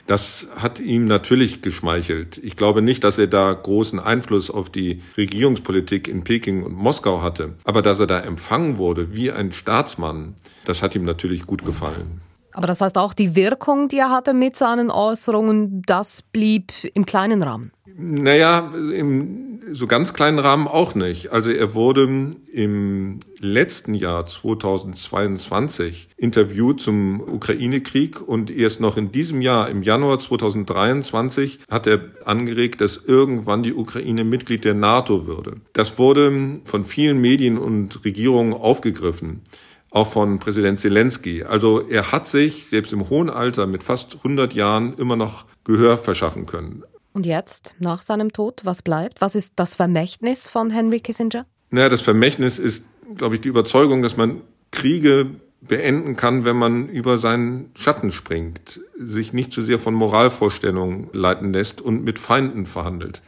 Das 0.08 0.48
hat 0.56 0.80
ihm 0.80 1.04
natürlich 1.04 1.62
geschmeichelt. 1.62 2.40
Ich 2.42 2.56
glaube 2.56 2.82
nicht, 2.82 3.04
dass 3.04 3.18
er 3.18 3.28
da 3.28 3.52
großen 3.52 4.00
Einfluss 4.00 4.50
auf 4.50 4.70
die 4.70 5.02
Regierungspolitik 5.18 6.08
in 6.08 6.24
Peking 6.24 6.64
und 6.64 6.74
Moskau 6.76 7.22
hatte. 7.22 7.56
Aber 7.66 7.82
dass 7.82 8.00
er 8.00 8.08
da 8.08 8.20
empfangen 8.22 8.78
wurde 8.78 9.14
wie 9.14 9.32
ein 9.32 9.52
Staatsmann, 9.52 10.36
das 10.64 10.82
hat 10.82 10.96
ihm 10.96 11.04
natürlich 11.04 11.46
gut 11.46 11.66
gefallen. 11.66 12.22
Aber 12.54 12.68
das 12.68 12.80
heißt 12.82 12.98
auch, 12.98 13.14
die 13.14 13.36
Wirkung, 13.36 13.90
die 13.90 13.98
er 13.98 14.10
hatte 14.10 14.34
mit 14.34 14.56
seinen 14.56 14.90
Äußerungen, 14.90 15.84
das 15.86 16.22
blieb 16.24 16.72
im 16.94 17.06
kleinen 17.06 17.44
Rahmen. 17.44 17.72
Naja, 17.98 18.72
im 18.94 19.48
so 19.72 19.88
ganz 19.88 20.14
kleinen 20.14 20.40
Rahmen 20.40 20.68
auch 20.68 20.96
nicht. 20.96 21.32
Also 21.32 21.50
er 21.50 21.74
wurde 21.74 22.32
im 22.52 23.20
letzten 23.40 23.94
Jahr 23.94 24.26
2022 24.26 26.10
interviewt 26.18 26.82
zum 26.82 27.22
Ukraine-Krieg 27.22 28.22
und 28.22 28.50
erst 28.50 28.80
noch 28.80 28.98
in 28.98 29.12
diesem 29.12 29.42
Jahr, 29.42 29.70
im 29.70 29.84
Januar 29.84 30.20
2023, 30.20 31.60
hat 31.70 31.88
er 31.88 32.02
angeregt, 32.26 32.82
dass 32.82 32.98
irgendwann 32.98 33.64
die 33.64 33.74
Ukraine 33.74 34.24
Mitglied 34.24 34.66
der 34.66 34.74
NATO 34.74 35.28
würde. 35.28 35.58
Das 35.74 35.98
wurde 35.98 36.60
von 36.66 36.84
vielen 36.84 37.20
Medien 37.20 37.58
und 37.58 38.04
Regierungen 38.06 38.54
aufgegriffen 38.54 39.42
auch 39.90 40.08
von 40.08 40.38
Präsident 40.38 40.78
Zelensky. 40.78 41.44
Also 41.44 41.80
er 41.80 42.12
hat 42.12 42.28
sich 42.28 42.68
selbst 42.68 42.92
im 42.92 43.10
hohen 43.10 43.30
Alter 43.30 43.68
mit 43.68 43.84
fast 43.84 44.18
100 44.18 44.54
Jahren 44.54 44.94
immer 44.96 45.16
noch 45.16 45.46
Gehör 45.64 45.98
verschaffen 45.98 46.46
können. 46.46 46.84
Und 47.18 47.26
jetzt, 47.26 47.74
nach 47.80 48.04
seinem 48.04 48.32
Tod, 48.32 48.62
was 48.64 48.84
bleibt? 48.84 49.22
Was 49.22 49.34
ist 49.34 49.54
das 49.56 49.76
Vermächtnis 49.76 50.52
von 50.52 50.70
Henry 50.70 51.00
Kissinger? 51.00 51.48
Naja, 51.72 51.90
das 51.90 52.02
Vermächtnis 52.02 52.60
ist, 52.60 52.86
glaube 53.16 53.34
ich, 53.34 53.42
die 53.42 53.48
Überzeugung, 53.48 54.04
dass 54.04 54.18
man 54.18 54.42
Kriege 54.70 55.32
beenden 55.60 56.16
kann, 56.16 56.46
wenn 56.46 56.58
man 56.58 56.88
über 56.90 57.18
seinen 57.18 57.72
Schatten 57.74 58.12
springt, 58.12 58.82
sich 58.96 59.34
nicht 59.34 59.52
zu 59.52 59.64
sehr 59.64 59.80
von 59.80 59.96
Moralvorstellungen 59.96 61.10
leiten 61.12 61.54
lässt 61.54 61.82
und 61.82 62.04
mit 62.04 62.20
Feinden 62.20 62.68
verhandelt. 62.68 63.24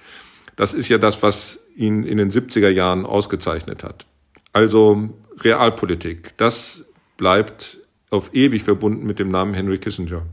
Das 0.56 0.74
ist 0.74 0.88
ja 0.88 1.00
das, 1.00 1.24
was 1.24 1.62
ihn 1.76 2.04
in 2.04 2.18
den 2.18 2.30
70er 2.30 2.70
Jahren 2.70 3.08
ausgezeichnet 3.08 3.84
hat. 3.84 4.06
Also 4.54 5.10
Realpolitik, 5.40 6.38
das 6.38 6.86
bleibt 7.18 7.80
auf 8.12 8.36
ewig 8.36 8.62
verbunden 8.62 9.08
mit 9.08 9.18
dem 9.18 9.30
Namen 9.30 9.56
Henry 9.56 9.80
Kissinger. 9.80 10.28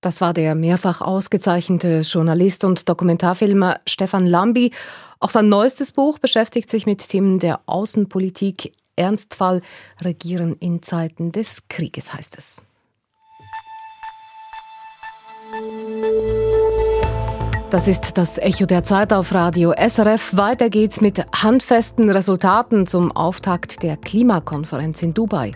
Das 0.00 0.20
war 0.20 0.32
der 0.32 0.54
mehrfach 0.54 1.00
ausgezeichnete 1.00 2.00
Journalist 2.00 2.64
und 2.64 2.88
Dokumentarfilmer 2.88 3.80
Stefan 3.86 4.26
Lambi. 4.26 4.72
Auch 5.20 5.30
sein 5.30 5.48
neuestes 5.48 5.92
Buch 5.92 6.18
beschäftigt 6.18 6.70
sich 6.70 6.86
mit 6.86 7.08
Themen 7.08 7.38
der 7.38 7.60
Außenpolitik. 7.66 8.72
Ernstfall 8.96 9.60
Regieren 10.00 10.56
in 10.58 10.82
Zeiten 10.82 11.32
des 11.32 11.58
Krieges 11.68 12.14
heißt 12.14 12.36
es. 12.38 12.64
Das 17.70 17.88
ist 17.88 18.16
das 18.16 18.38
Echo 18.38 18.64
der 18.64 18.84
Zeit 18.84 19.12
auf 19.12 19.34
Radio 19.34 19.72
SRF. 19.72 20.36
Weiter 20.36 20.70
geht's 20.70 21.00
mit 21.00 21.26
handfesten 21.34 22.08
Resultaten 22.10 22.86
zum 22.86 23.10
Auftakt 23.12 23.82
der 23.82 23.96
Klimakonferenz 23.96 25.02
in 25.02 25.14
Dubai. 25.14 25.52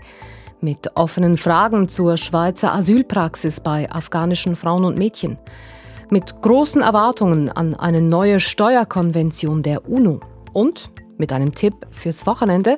Mit 0.61 0.97
offenen 0.97 1.37
Fragen 1.37 1.89
zur 1.89 2.17
Schweizer 2.17 2.75
Asylpraxis 2.75 3.61
bei 3.61 3.91
afghanischen 3.91 4.57
Frauen 4.57 4.85
und 4.85 4.99
Mädchen. 4.99 5.39
Mit 6.11 6.43
großen 6.43 6.83
Erwartungen 6.83 7.51
an 7.51 7.75
eine 7.75 8.03
neue 8.03 8.41
Steuerkonvention 8.41 9.63
der 9.63 9.89
UNO. 9.89 10.21
Und 10.53 10.91
mit 11.21 11.33
einem 11.33 11.55
Tipp 11.55 11.87
fürs 11.93 12.27
Wochenende. 12.27 12.77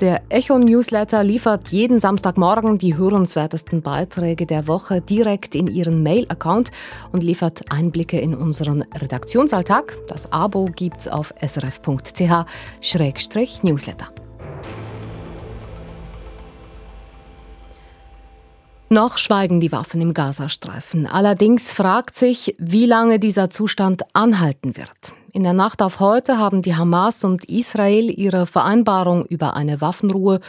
Der 0.00 0.22
Echo 0.30 0.58
Newsletter 0.58 1.22
liefert 1.22 1.68
jeden 1.68 2.00
Samstagmorgen 2.00 2.78
die 2.78 2.96
hörenswertesten 2.96 3.82
Beiträge 3.82 4.46
der 4.46 4.66
Woche 4.66 5.02
direkt 5.02 5.54
in 5.54 5.66
Ihren 5.66 6.02
Mail-Account 6.02 6.70
und 7.12 7.22
liefert 7.22 7.70
Einblicke 7.70 8.18
in 8.18 8.34
unseren 8.34 8.80
Redaktionsalltag. 8.94 9.92
Das 10.08 10.32
Abo 10.32 10.70
gibt's 10.74 11.06
auf 11.06 11.34
srf.ch-newsletter. 11.40 14.08
Noch 18.92 19.18
schweigen 19.18 19.60
die 19.60 19.70
Waffen 19.70 20.00
im 20.00 20.14
Gazastreifen. 20.14 21.06
Allerdings 21.06 21.72
fragt 21.72 22.16
sich, 22.16 22.56
wie 22.58 22.86
lange 22.86 23.20
dieser 23.20 23.48
Zustand 23.48 24.02
anhalten 24.14 24.76
wird. 24.76 24.90
In 25.32 25.44
der 25.44 25.52
Nacht 25.52 25.80
auf 25.80 26.00
heute 26.00 26.38
haben 26.38 26.60
die 26.60 26.74
Hamas 26.74 27.22
und 27.22 27.44
Israel 27.44 28.10
ihre 28.10 28.46
Vereinbarung 28.46 29.24
über 29.26 29.54
eine 29.54 29.80
Waffenruhe 29.80 30.40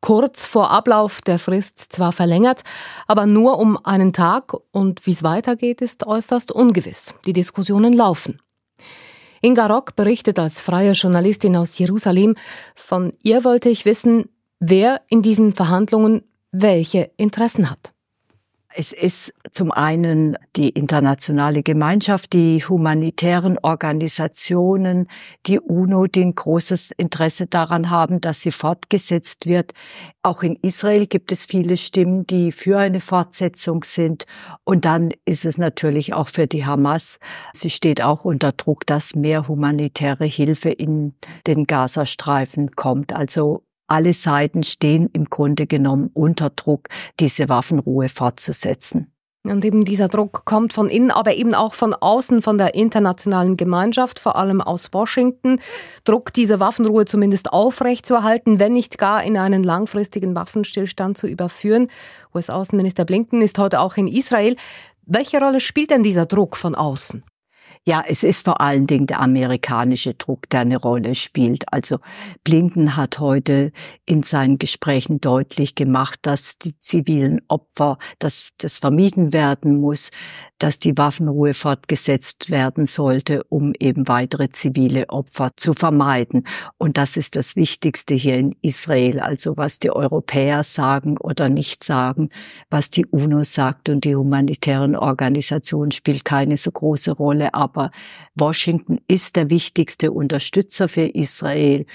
kurz 0.00 0.44
vor 0.44 0.72
Ablauf 0.72 1.20
der 1.20 1.38
Frist 1.38 1.92
zwar 1.92 2.10
verlängert, 2.10 2.62
aber 3.06 3.26
nur 3.26 3.60
um 3.60 3.78
einen 3.84 4.12
Tag 4.12 4.54
und 4.72 5.06
wie 5.06 5.12
es 5.12 5.22
weitergeht, 5.22 5.80
ist 5.80 6.04
äußerst 6.04 6.50
ungewiss. 6.50 7.14
Die 7.26 7.32
Diskussionen 7.32 7.92
laufen. 7.92 8.40
Inga 9.40 9.68
Rock 9.68 9.94
berichtet 9.94 10.40
als 10.40 10.60
freie 10.60 10.92
Journalistin 10.92 11.54
aus 11.54 11.78
Jerusalem. 11.78 12.34
Von 12.74 13.12
ihr 13.22 13.44
wollte 13.44 13.68
ich 13.68 13.84
wissen, 13.84 14.30
wer 14.58 15.00
in 15.08 15.22
diesen 15.22 15.52
Verhandlungen 15.52 16.24
welche 16.54 17.10
Interessen 17.16 17.68
hat. 17.70 17.92
Es 18.76 18.92
ist 18.92 19.32
zum 19.52 19.70
einen 19.70 20.36
die 20.56 20.70
internationale 20.70 21.62
Gemeinschaft, 21.62 22.32
die 22.32 22.58
humanitären 22.58 23.56
Organisationen, 23.62 25.06
die 25.46 25.60
UNO, 25.60 26.08
die 26.08 26.22
ein 26.24 26.34
großes 26.34 26.90
Interesse 26.90 27.46
daran 27.46 27.90
haben, 27.90 28.20
dass 28.20 28.40
sie 28.40 28.50
fortgesetzt 28.50 29.46
wird. 29.46 29.74
Auch 30.24 30.42
in 30.42 30.56
Israel 30.56 31.06
gibt 31.06 31.30
es 31.30 31.46
viele 31.46 31.76
Stimmen, 31.76 32.26
die 32.26 32.50
für 32.50 32.78
eine 32.78 32.98
Fortsetzung 32.98 33.84
sind. 33.84 34.24
Und 34.64 34.84
dann 34.84 35.10
ist 35.24 35.44
es 35.44 35.56
natürlich 35.56 36.12
auch 36.12 36.28
für 36.28 36.48
die 36.48 36.66
Hamas. 36.66 37.20
Sie 37.52 37.70
steht 37.70 38.02
auch 38.02 38.24
unter 38.24 38.50
Druck, 38.50 38.86
dass 38.86 39.14
mehr 39.14 39.46
humanitäre 39.46 40.24
Hilfe 40.24 40.70
in 40.70 41.14
den 41.46 41.66
Gazastreifen 41.66 42.72
kommt. 42.72 43.14
Also 43.14 43.63
alle 43.86 44.12
Seiten 44.12 44.62
stehen 44.62 45.08
im 45.12 45.26
Grunde 45.26 45.66
genommen 45.66 46.10
unter 46.14 46.50
Druck, 46.50 46.88
diese 47.20 47.48
Waffenruhe 47.48 48.08
fortzusetzen. 48.08 49.10
Und 49.46 49.62
eben 49.62 49.84
dieser 49.84 50.08
Druck 50.08 50.46
kommt 50.46 50.72
von 50.72 50.88
innen, 50.88 51.10
aber 51.10 51.34
eben 51.34 51.54
auch 51.54 51.74
von 51.74 51.92
außen, 51.92 52.40
von 52.40 52.56
der 52.56 52.74
internationalen 52.74 53.58
Gemeinschaft, 53.58 54.18
vor 54.18 54.36
allem 54.36 54.62
aus 54.62 54.94
Washington. 54.94 55.60
Druck, 56.04 56.32
diese 56.32 56.60
Waffenruhe 56.60 57.04
zumindest 57.04 57.52
aufrechtzuerhalten, 57.52 58.58
wenn 58.58 58.72
nicht 58.72 58.96
gar 58.96 59.22
in 59.22 59.36
einen 59.36 59.62
langfristigen 59.62 60.34
Waffenstillstand 60.34 61.18
zu 61.18 61.26
überführen. 61.26 61.88
US-Außenminister 62.34 63.04
Blinken 63.04 63.42
ist 63.42 63.58
heute 63.58 63.80
auch 63.80 63.98
in 63.98 64.08
Israel. 64.08 64.56
Welche 65.04 65.38
Rolle 65.38 65.60
spielt 65.60 65.90
denn 65.90 66.02
dieser 66.02 66.24
Druck 66.24 66.56
von 66.56 66.74
außen? 66.74 67.22
Ja, 67.86 68.02
es 68.06 68.22
ist 68.24 68.46
vor 68.46 68.62
allen 68.62 68.86
Dingen 68.86 69.06
der 69.06 69.20
amerikanische 69.20 70.14
Druck, 70.14 70.48
der 70.48 70.60
eine 70.60 70.78
Rolle 70.78 71.14
spielt. 71.14 71.70
Also 71.70 71.98
Blinken 72.42 72.96
hat 72.96 73.18
heute 73.18 73.72
in 74.06 74.22
seinen 74.22 74.56
Gesprächen 74.56 75.20
deutlich 75.20 75.74
gemacht, 75.74 76.20
dass 76.22 76.56
die 76.56 76.78
zivilen 76.78 77.42
Opfer, 77.46 77.98
dass 78.20 78.52
das 78.56 78.78
vermieden 78.78 79.34
werden 79.34 79.82
muss, 79.82 80.10
dass 80.58 80.78
die 80.78 80.96
Waffenruhe 80.96 81.52
fortgesetzt 81.52 82.48
werden 82.48 82.86
sollte, 82.86 83.44
um 83.50 83.74
eben 83.78 84.08
weitere 84.08 84.48
zivile 84.48 85.10
Opfer 85.10 85.50
zu 85.54 85.74
vermeiden. 85.74 86.44
Und 86.78 86.96
das 86.96 87.18
ist 87.18 87.36
das 87.36 87.54
Wichtigste 87.54 88.14
hier 88.14 88.38
in 88.38 88.56
Israel. 88.62 89.20
Also 89.20 89.58
was 89.58 89.78
die 89.78 89.90
Europäer 89.90 90.64
sagen 90.64 91.18
oder 91.18 91.50
nicht 91.50 91.84
sagen, 91.84 92.30
was 92.70 92.88
die 92.88 93.04
UNO 93.04 93.44
sagt 93.44 93.90
und 93.90 94.04
die 94.04 94.16
humanitären 94.16 94.96
Organisationen 94.96 95.90
spielt 95.90 96.24
keine 96.24 96.56
so 96.56 96.70
große 96.70 97.12
Rolle. 97.12 97.52
Aber 97.74 97.90
Washington 98.34 99.00
ist 99.08 99.36
der 99.36 99.50
wichtigste 99.50 100.12
Unterstützer 100.12 100.88
für 100.88 101.06
Israel 101.06 101.86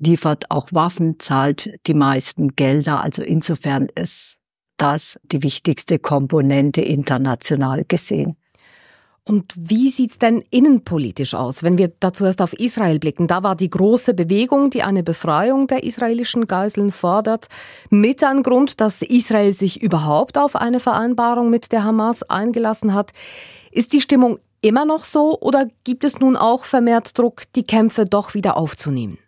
liefert 0.00 0.50
auch 0.50 0.68
Waffen, 0.72 1.18
zahlt 1.18 1.70
die 1.86 1.94
meisten 1.94 2.54
Gelder. 2.54 3.02
Also 3.02 3.22
insofern 3.22 3.88
ist 3.94 4.38
das 4.76 5.18
die 5.24 5.42
wichtigste 5.42 5.98
Komponente 5.98 6.80
international 6.80 7.84
gesehen. 7.86 8.36
Und 9.24 9.52
wie 9.58 9.90
sieht's 9.90 10.16
denn 10.16 10.42
innenpolitisch 10.50 11.34
aus, 11.34 11.62
wenn 11.62 11.76
wir 11.76 11.92
dazu 12.00 12.24
erst 12.24 12.40
auf 12.40 12.54
Israel 12.54 12.98
blicken? 12.98 13.26
Da 13.26 13.42
war 13.42 13.56
die 13.56 13.68
große 13.68 14.14
Bewegung, 14.14 14.70
die 14.70 14.82
eine 14.82 15.02
Befreiung 15.02 15.66
der 15.66 15.84
israelischen 15.84 16.46
Geiseln 16.46 16.90
fordert, 16.90 17.48
mit 17.90 18.24
ein 18.24 18.42
Grund, 18.42 18.80
dass 18.80 19.02
Israel 19.02 19.52
sich 19.52 19.82
überhaupt 19.82 20.38
auf 20.38 20.56
eine 20.56 20.80
Vereinbarung 20.80 21.50
mit 21.50 21.72
der 21.72 21.84
Hamas 21.84 22.22
eingelassen 22.22 22.94
hat. 22.94 23.12
Ist 23.70 23.92
die 23.92 24.00
Stimmung 24.00 24.38
immer 24.60 24.84
noch 24.84 25.04
so 25.04 25.38
oder 25.40 25.66
gibt 25.84 26.04
es 26.04 26.18
nun 26.20 26.36
auch 26.36 26.64
vermehrt 26.64 27.18
Druck, 27.18 27.44
die 27.54 27.66
Kämpfe 27.66 28.04
doch 28.04 28.34
wieder 28.34 28.56
aufzunehmen? 28.56 29.18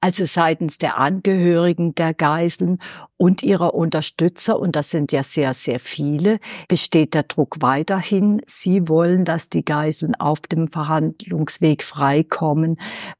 also 0.00 0.26
seitens 0.26 0.78
der 0.78 0.98
Angehörigen 0.98 1.94
der 1.94 2.14
Geiseln 2.14 2.78
und 3.16 3.42
ihrer 3.42 3.74
Unterstützer, 3.74 4.58
und 4.58 4.76
das 4.76 4.90
sind 4.90 5.12
ja 5.12 5.22
sehr, 5.22 5.54
sehr 5.54 5.80
viele, 5.80 6.38
besteht 6.68 7.14
der 7.14 7.24
Druck 7.24 7.56
weiterhin. 7.60 8.40
Sie 8.46 8.88
wollen, 8.88 9.24
dass 9.24 9.48
die 9.48 9.64
Geiseln 9.64 10.14
auf 10.14 10.40
dem 10.40 10.68
Verhandlungsweg 10.68 11.82
freikommen, 11.82 12.78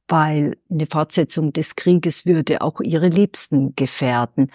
weil 0.09 0.57
eine 0.70 0.87
Fortsetzung 0.87 1.53
des 1.53 1.77
Krieges 1.77 2.27
würde 2.27 2.61
auch 2.62 2.81
ihre 2.81 3.09
Liebsten 3.09 3.74
gefährden. 3.77 4.51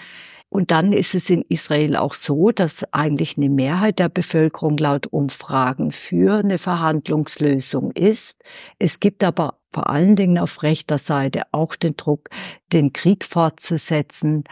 Und 0.53 0.69
dann 0.69 0.93
ist 0.93 1.15
es 1.15 1.31
in 1.31 1.41
Israel 1.49 1.95
auch 1.95 2.13
so, 2.13 2.51
dass 2.51 2.85
eigentlich 2.93 3.37
eine 3.37 3.49
Mehrheit 3.49 3.97
der 3.97 4.07
Bevölkerung 4.07 4.77
laut 4.77 5.07
Umfragen 5.07 5.91
für 5.91 6.35
eine 6.35 6.59
Verhandlungslösung 6.59 7.89
ist. 7.93 8.43
Es 8.77 8.99
gibt 8.99 9.23
aber 9.23 9.57
vor 9.71 9.89
allen 9.89 10.15
Dingen 10.15 10.37
auf 10.37 10.61
rechter 10.61 10.99
Seite 10.99 11.41
auch 11.51 11.75
den 11.75 11.97
Druck, 11.97 12.29
den 12.71 12.93
Krieg 12.93 13.25
fortzusetzen 13.25 14.43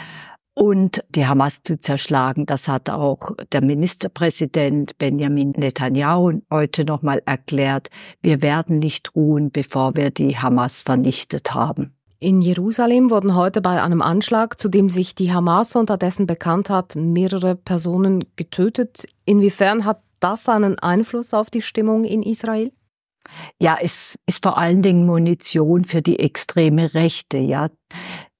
und 0.56 1.04
die 1.10 1.28
Hamas 1.28 1.62
zu 1.62 1.80
zerschlagen. 1.80 2.48
Das 2.48 2.68
hat 2.68 2.90
auch 2.90 3.34
der 3.52 3.62
Ministerpräsident 3.62 4.98
Benjamin 4.98 5.52
Netanyahu 5.52 6.42
heute 6.50 6.84
nochmal 6.84 7.22
erklärt. 7.28 7.92
Wir 8.24 8.42
werden 8.42 8.80
nicht 8.80 9.16
ruhen, 9.16 9.52
bevor 9.52 9.96
wir 9.96 10.10
die 10.10 10.36
Hamas 10.36 10.82
vernichtet 10.82 11.54
haben. 11.54 11.94
In 12.24 12.44
Jerusalem 12.44 13.10
wurden 13.10 13.36
heute 13.36 13.62
bei 13.62 13.82
einem 13.82 14.04
Anschlag, 14.04 14.60
zu 14.60 14.70
dem 14.70 14.90
sich 14.90 15.16
die 15.16 15.34
Hamas 15.34 15.76
unterdessen 15.76 16.28
bekannt 16.28 16.70
hat, 16.70 16.96
mehrere 16.96 17.56
Personen 17.56 18.24
getötet. 18.36 19.06
Inwiefern 19.26 19.86
hat 19.86 20.04
das 20.20 20.48
einen 20.48 20.78
Einfluss 20.78 21.34
auf 21.34 21.50
die 21.50 21.64
Stimmung 21.64 22.04
in 22.04 22.22
Israel? 22.22 22.72
Ja, 23.60 23.76
es 23.82 24.20
ist 24.28 24.44
vor 24.44 24.60
allen 24.60 24.84
Dingen 24.84 25.08
Munition 25.08 25.84
für 25.84 26.04
die 26.04 26.20
extreme 26.20 26.94
Rechte, 26.94 27.40
ja. 27.40 27.70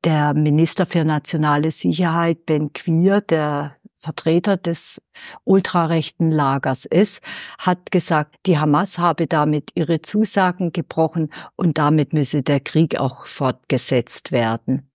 Der 0.04 0.36
Minister 0.36 0.86
für 0.86 1.04
nationale 1.04 1.72
Sicherheit, 1.72 2.46
Ben 2.46 2.74
Quir, 2.74 3.22
der 3.22 3.78
Vertreter 4.02 4.58
des 4.58 5.00
ultrarechten 5.44 6.32
Lagers 6.32 6.86
ist, 6.86 7.22
hat 7.60 7.92
gesagt, 7.92 8.36
die 8.48 8.58
Hamas 8.58 8.98
habe 8.98 9.28
damit 9.28 9.72
ihre 9.76 10.02
Zusagen 10.02 10.72
gebrochen 10.74 11.30
und 11.56 11.78
damit 11.78 12.12
müsse 12.12 12.42
der 12.42 12.60
Krieg 12.60 13.00
auch 13.00 13.28
fortgesetzt 13.28 14.32
werden. 14.32 14.90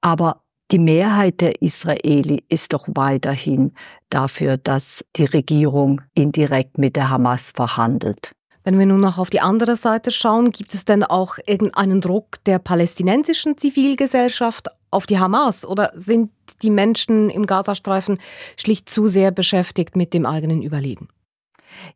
Aber 0.00 0.44
die 0.70 0.78
Mehrheit 0.78 1.40
der 1.40 1.60
Israeli 1.60 2.44
ist 2.48 2.72
doch 2.72 2.86
weiterhin 2.94 3.72
dafür, 4.10 4.56
dass 4.56 5.04
die 5.16 5.24
Regierung 5.24 6.00
indirekt 6.14 6.78
mit 6.78 6.94
der 6.94 7.10
Hamas 7.10 7.50
verhandelt. 7.54 8.30
Wenn 8.62 8.78
wir 8.78 8.86
nun 8.86 9.00
noch 9.00 9.18
auf 9.18 9.30
die 9.30 9.40
andere 9.40 9.74
Seite 9.74 10.12
schauen, 10.12 10.52
gibt 10.52 10.74
es 10.74 10.84
denn 10.84 11.02
auch 11.02 11.38
irgendeinen 11.46 12.00
Druck 12.00 12.44
der 12.44 12.60
palästinensischen 12.60 13.58
Zivilgesellschaft 13.58 14.68
auf 14.90 15.06
die 15.06 15.18
Hamas 15.18 15.66
oder 15.66 15.92
sind 15.94 16.30
die 16.62 16.70
Menschen 16.70 17.30
im 17.30 17.46
Gazastreifen 17.46 18.18
schlicht 18.56 18.88
zu 18.88 19.06
sehr 19.06 19.30
beschäftigt 19.30 19.96
mit 19.96 20.14
dem 20.14 20.26
eigenen 20.26 20.62
Überleben? 20.62 21.08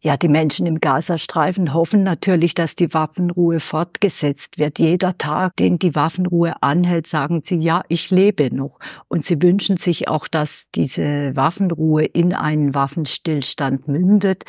Ja, 0.01 0.17
die 0.17 0.29
Menschen 0.29 0.67
im 0.67 0.81
Gazastreifen 0.81 1.75
hoffen 1.75 2.03
natürlich, 2.03 2.55
dass 2.55 2.77
die 2.77 2.93
Waffenruhe 2.95 3.61
fortgesetzt 3.61 4.59
wird. 4.59 4.79
Jeder 4.79 5.17
Tag, 5.19 5.57
den 5.57 5.79
die 5.79 5.95
Waffenruhe 5.95 6.55
anhält, 6.63 7.07
sagen 7.07 7.41
sie, 7.43 7.57
ja, 7.57 7.83
ich 7.89 8.11
lebe 8.11 8.55
noch. 8.55 8.79
Und 9.09 9.25
sie 9.25 9.43
wünschen 9.43 9.77
sich 9.77 10.09
auch, 10.09 10.29
dass 10.29 10.69
diese 10.75 11.35
Waffenruhe 11.35 12.05
in 12.05 12.35
einen 12.35 12.75
Waffenstillstand 12.75 13.89
mündet, 13.89 14.45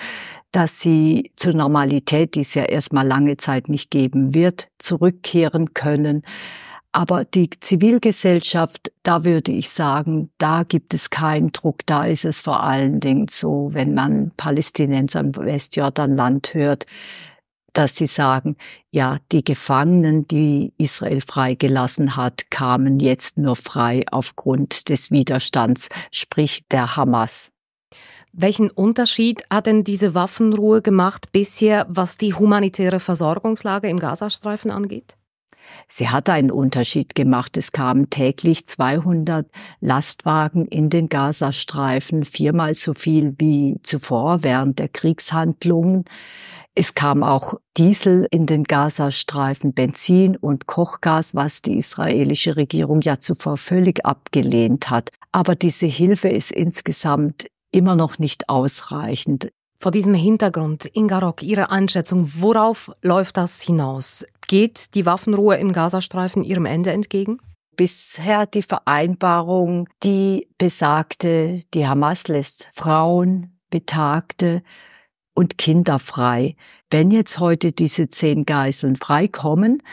dass 0.52 0.80
sie 0.80 1.32
zur 1.36 1.54
Normalität, 1.54 2.36
die 2.36 2.42
es 2.42 2.54
ja 2.54 2.64
erstmal 2.64 3.08
lange 3.08 3.38
Zeit 3.38 3.68
nicht 3.70 3.92
geben 3.92 4.34
wird, 4.34 4.70
zurückkehren 4.78 5.74
können. 5.74 6.24
Aber 6.96 7.26
die 7.26 7.50
Zivilgesellschaft, 7.50 8.90
da 9.04 9.26
würde 9.26 9.52
ich 9.52 9.70
sagen, 9.70 10.30
da 10.38 10.64
gibt 10.64 10.94
es 10.94 11.10
keinen 11.10 11.52
Druck. 11.52 11.86
Da 11.86 12.06
ist 12.06 12.24
es 12.24 12.40
vor 12.40 12.64
allen 12.64 13.02
Dingen 13.02 13.28
so, 13.30 13.68
wenn 13.74 13.94
man 13.94 14.32
Palästinenser 14.38 15.20
im 15.20 15.36
Westjordanland 15.36 16.54
hört, 16.54 16.86
dass 17.74 17.98
sie 17.98 18.08
sagen, 18.08 18.56
ja, 18.92 19.18
die 19.34 19.44
Gefangenen, 19.44 20.26
die 20.30 20.72
Israel 20.78 21.20
freigelassen 21.20 22.16
hat, 22.16 22.50
kamen 22.50 23.02
jetzt 23.02 23.38
nur 23.38 23.58
frei 23.58 24.06
aufgrund 24.10 24.88
des 24.88 25.12
Widerstands, 25.12 25.90
sprich 26.12 26.64
der 26.72 26.96
Hamas. 26.96 27.52
Welchen 28.32 28.70
Unterschied 28.70 29.44
hat 29.50 29.66
denn 29.66 29.84
diese 29.84 30.16
Waffenruhe 30.16 30.82
gemacht 30.82 31.34
bisher, 31.34 31.88
was 31.90 32.16
die 32.16 32.34
humanitäre 32.34 33.02
Versorgungslage 33.02 33.90
im 33.90 34.00
Gazastreifen 34.00 34.72
angeht? 34.72 35.18
Sie 35.88 36.10
hat 36.10 36.30
einen 36.30 36.52
Unterschied 36.52 37.16
gemacht. 37.16 37.58
Es 37.58 37.72
kamen 37.72 38.10
täglich 38.10 38.68
200 38.68 39.50
Lastwagen 39.80 40.66
in 40.66 40.90
den 40.90 41.10
Gazastreifen, 41.10 42.24
viermal 42.24 42.76
so 42.76 42.94
viel 42.94 43.36
wie 43.38 43.78
zuvor 43.84 44.44
während 44.44 44.80
der 44.80 44.90
Kriegshandlungen. 44.90 46.06
Es 46.74 46.94
kam 46.94 47.24
auch 47.24 47.54
Diesel 47.78 48.28
in 48.32 48.46
den 48.46 48.66
Gazastreifen, 48.66 49.74
Benzin 49.74 50.36
und 50.36 50.66
Kochgas, 50.66 51.34
was 51.34 51.62
die 51.62 51.78
israelische 51.78 52.58
Regierung 52.58 53.02
ja 53.02 53.20
zuvor 53.20 53.56
völlig 53.56 54.06
abgelehnt 54.06 54.90
hat. 54.90 55.12
Aber 55.32 55.56
diese 55.56 55.86
Hilfe 55.86 56.28
ist 56.28 56.52
insgesamt 56.52 57.48
immer 57.72 57.96
noch 57.96 58.20
nicht 58.20 58.50
ausreichend. 58.50 59.52
Vor 59.86 59.92
diesem 59.92 60.16
Hintergrund, 60.16 60.90
Inga 60.96 61.20
Rock, 61.20 61.44
Ihre 61.44 61.70
Einschätzung, 61.70 62.28
worauf 62.40 62.92
läuft 63.04 63.38
das 63.38 63.62
hinaus? 63.62 64.26
Geht 64.48 64.96
die 64.96 65.06
Waffenruhe 65.06 65.58
im 65.58 65.74
Gazastreifen 65.74 66.44
ihrem 66.44 66.66
Ende 66.66 66.92
entgegen? 66.92 67.38
Bisher 67.78 68.48
die 68.48 68.64
Vereinbarung, 68.64 69.88
die 70.02 70.50
besagte, 70.58 71.62
die 71.76 71.86
Hamas 71.86 72.28
lässt 72.28 72.68
Frauen, 72.74 73.60
Betagte 73.70 74.64
und 75.36 75.60
Kinder 75.60 76.00
frei. 76.00 76.56
Wenn 76.90 77.12
jetzt 77.12 77.38
heute 77.38 77.72
diese 77.72 78.10
zehn 78.10 78.44
Geiseln 78.44 78.96
freikommen, 78.96 79.84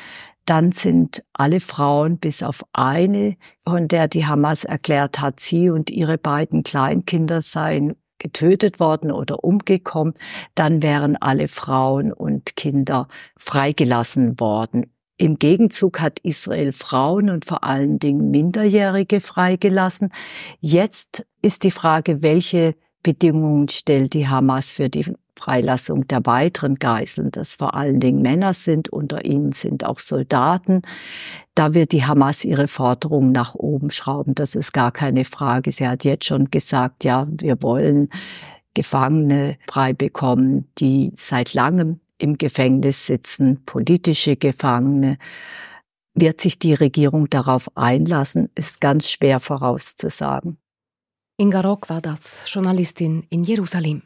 dann 0.46 0.72
sind 0.72 1.22
alle 1.35 1.61
Frauen 1.61 2.16
bis 2.16 2.42
auf 2.42 2.64
eine, 2.72 3.37
von 3.68 3.88
der 3.88 4.09
die 4.09 4.24
Hamas 4.24 4.64
erklärt 4.64 5.20
hat, 5.20 5.38
sie 5.38 5.68
und 5.68 5.90
ihre 5.90 6.16
beiden 6.16 6.62
Kleinkinder 6.62 7.42
seien 7.42 7.94
getötet 8.23 8.79
worden 8.81 9.11
oder 9.11 9.43
umgekommen, 9.43 10.15
dann 10.55 10.83
wären 10.83 11.17
alle 11.17 11.49
Frauen 11.49 12.13
und 12.13 12.57
Kinder 12.57 13.09
freigelassen 13.37 14.39
worden. 14.39 14.87
Im 15.19 15.39
Gegenzug 15.39 16.01
hat 16.01 16.21
Israel 16.21 16.73
Frauen 16.73 17.31
und 17.31 17.45
vor 17.45 17.65
allen 17.65 17.99
Dingen 17.99 18.31
Minderjährige 18.31 19.21
freigelassen. 19.21 20.13
Jetzt 20.61 21.27
ist 21.43 21.65
die 21.65 21.71
Frage, 21.71 22.23
welche 22.23 22.75
Bedingungen 23.03 23.69
stellt 23.69 24.15
die 24.15 24.29
Hamas 24.29 24.71
für 24.71 24.89
die 24.89 25.13
Freilassung 25.37 26.07
der 26.07 26.25
weiteren 26.27 26.77
Geiseln, 26.77 27.31
das 27.31 27.55
vor 27.55 27.75
allen 27.75 28.01
Dingen 28.01 28.23
Männer 28.23 28.55
sind, 28.55 28.88
unter 28.90 29.25
ihnen 29.25 29.53
sind 29.53 29.85
auch 29.85 29.99
Soldaten. 29.99 30.83
Da 31.55 31.75
wird 31.75 31.92
die 31.92 32.05
Hamas 32.05 32.45
ihre 32.45 32.68
Forderungen 32.68 33.33
nach 33.33 33.55
oben 33.55 33.90
schrauben, 33.90 34.35
das 34.35 34.55
ist 34.55 34.73
gar 34.73 34.92
keine 34.92 35.25
Frage. 35.25 35.73
Sie 35.73 35.87
hat 35.87 36.05
jetzt 36.05 36.27
schon 36.27 36.51
gesagt, 36.51 37.05
ja, 37.05 37.27
wir 37.29 37.62
wollen 37.62 38.09
Gefangene 38.75 39.59
frei 39.68 39.92
bekommen, 39.92 40.71
die 40.79 41.12
seit 41.14 41.55
langem 41.55 42.01
im 42.18 42.38
Gefängnis 42.38 43.07
sitzen, 43.07 43.64
politische 43.66 44.37
Gefangene. 44.37 45.18
Wird 46.14 46.40
sich 46.40 46.59
die 46.59 46.75
Regierung 46.75 47.29
darauf 47.29 47.75
einlassen, 47.77 48.51
ist 48.55 48.81
ganz 48.81 49.11
schwer 49.11 49.40
vorauszusagen. 49.40 50.59
Inga 51.38 51.62
Rock 51.62 51.88
war 51.88 52.01
das, 52.01 52.45
Journalistin 52.47 53.25
in 53.31 53.45
Jerusalem. 53.45 54.03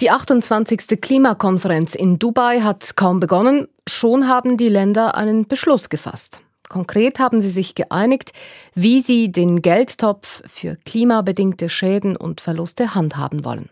Die 0.00 0.10
28. 0.10 1.00
Klimakonferenz 1.00 1.94
in 1.94 2.18
Dubai 2.18 2.60
hat 2.60 2.96
kaum 2.96 3.18
begonnen, 3.18 3.66
schon 3.88 4.28
haben 4.28 4.58
die 4.58 4.68
Länder 4.68 5.14
einen 5.14 5.48
Beschluss 5.48 5.88
gefasst. 5.88 6.42
Konkret 6.68 7.18
haben 7.18 7.40
sie 7.40 7.48
sich 7.48 7.74
geeinigt, 7.74 8.32
wie 8.74 9.00
sie 9.00 9.32
den 9.32 9.62
Geldtopf 9.62 10.42
für 10.46 10.76
klimabedingte 10.76 11.70
Schäden 11.70 12.14
und 12.16 12.42
Verluste 12.42 12.94
handhaben 12.94 13.44
wollen. 13.44 13.70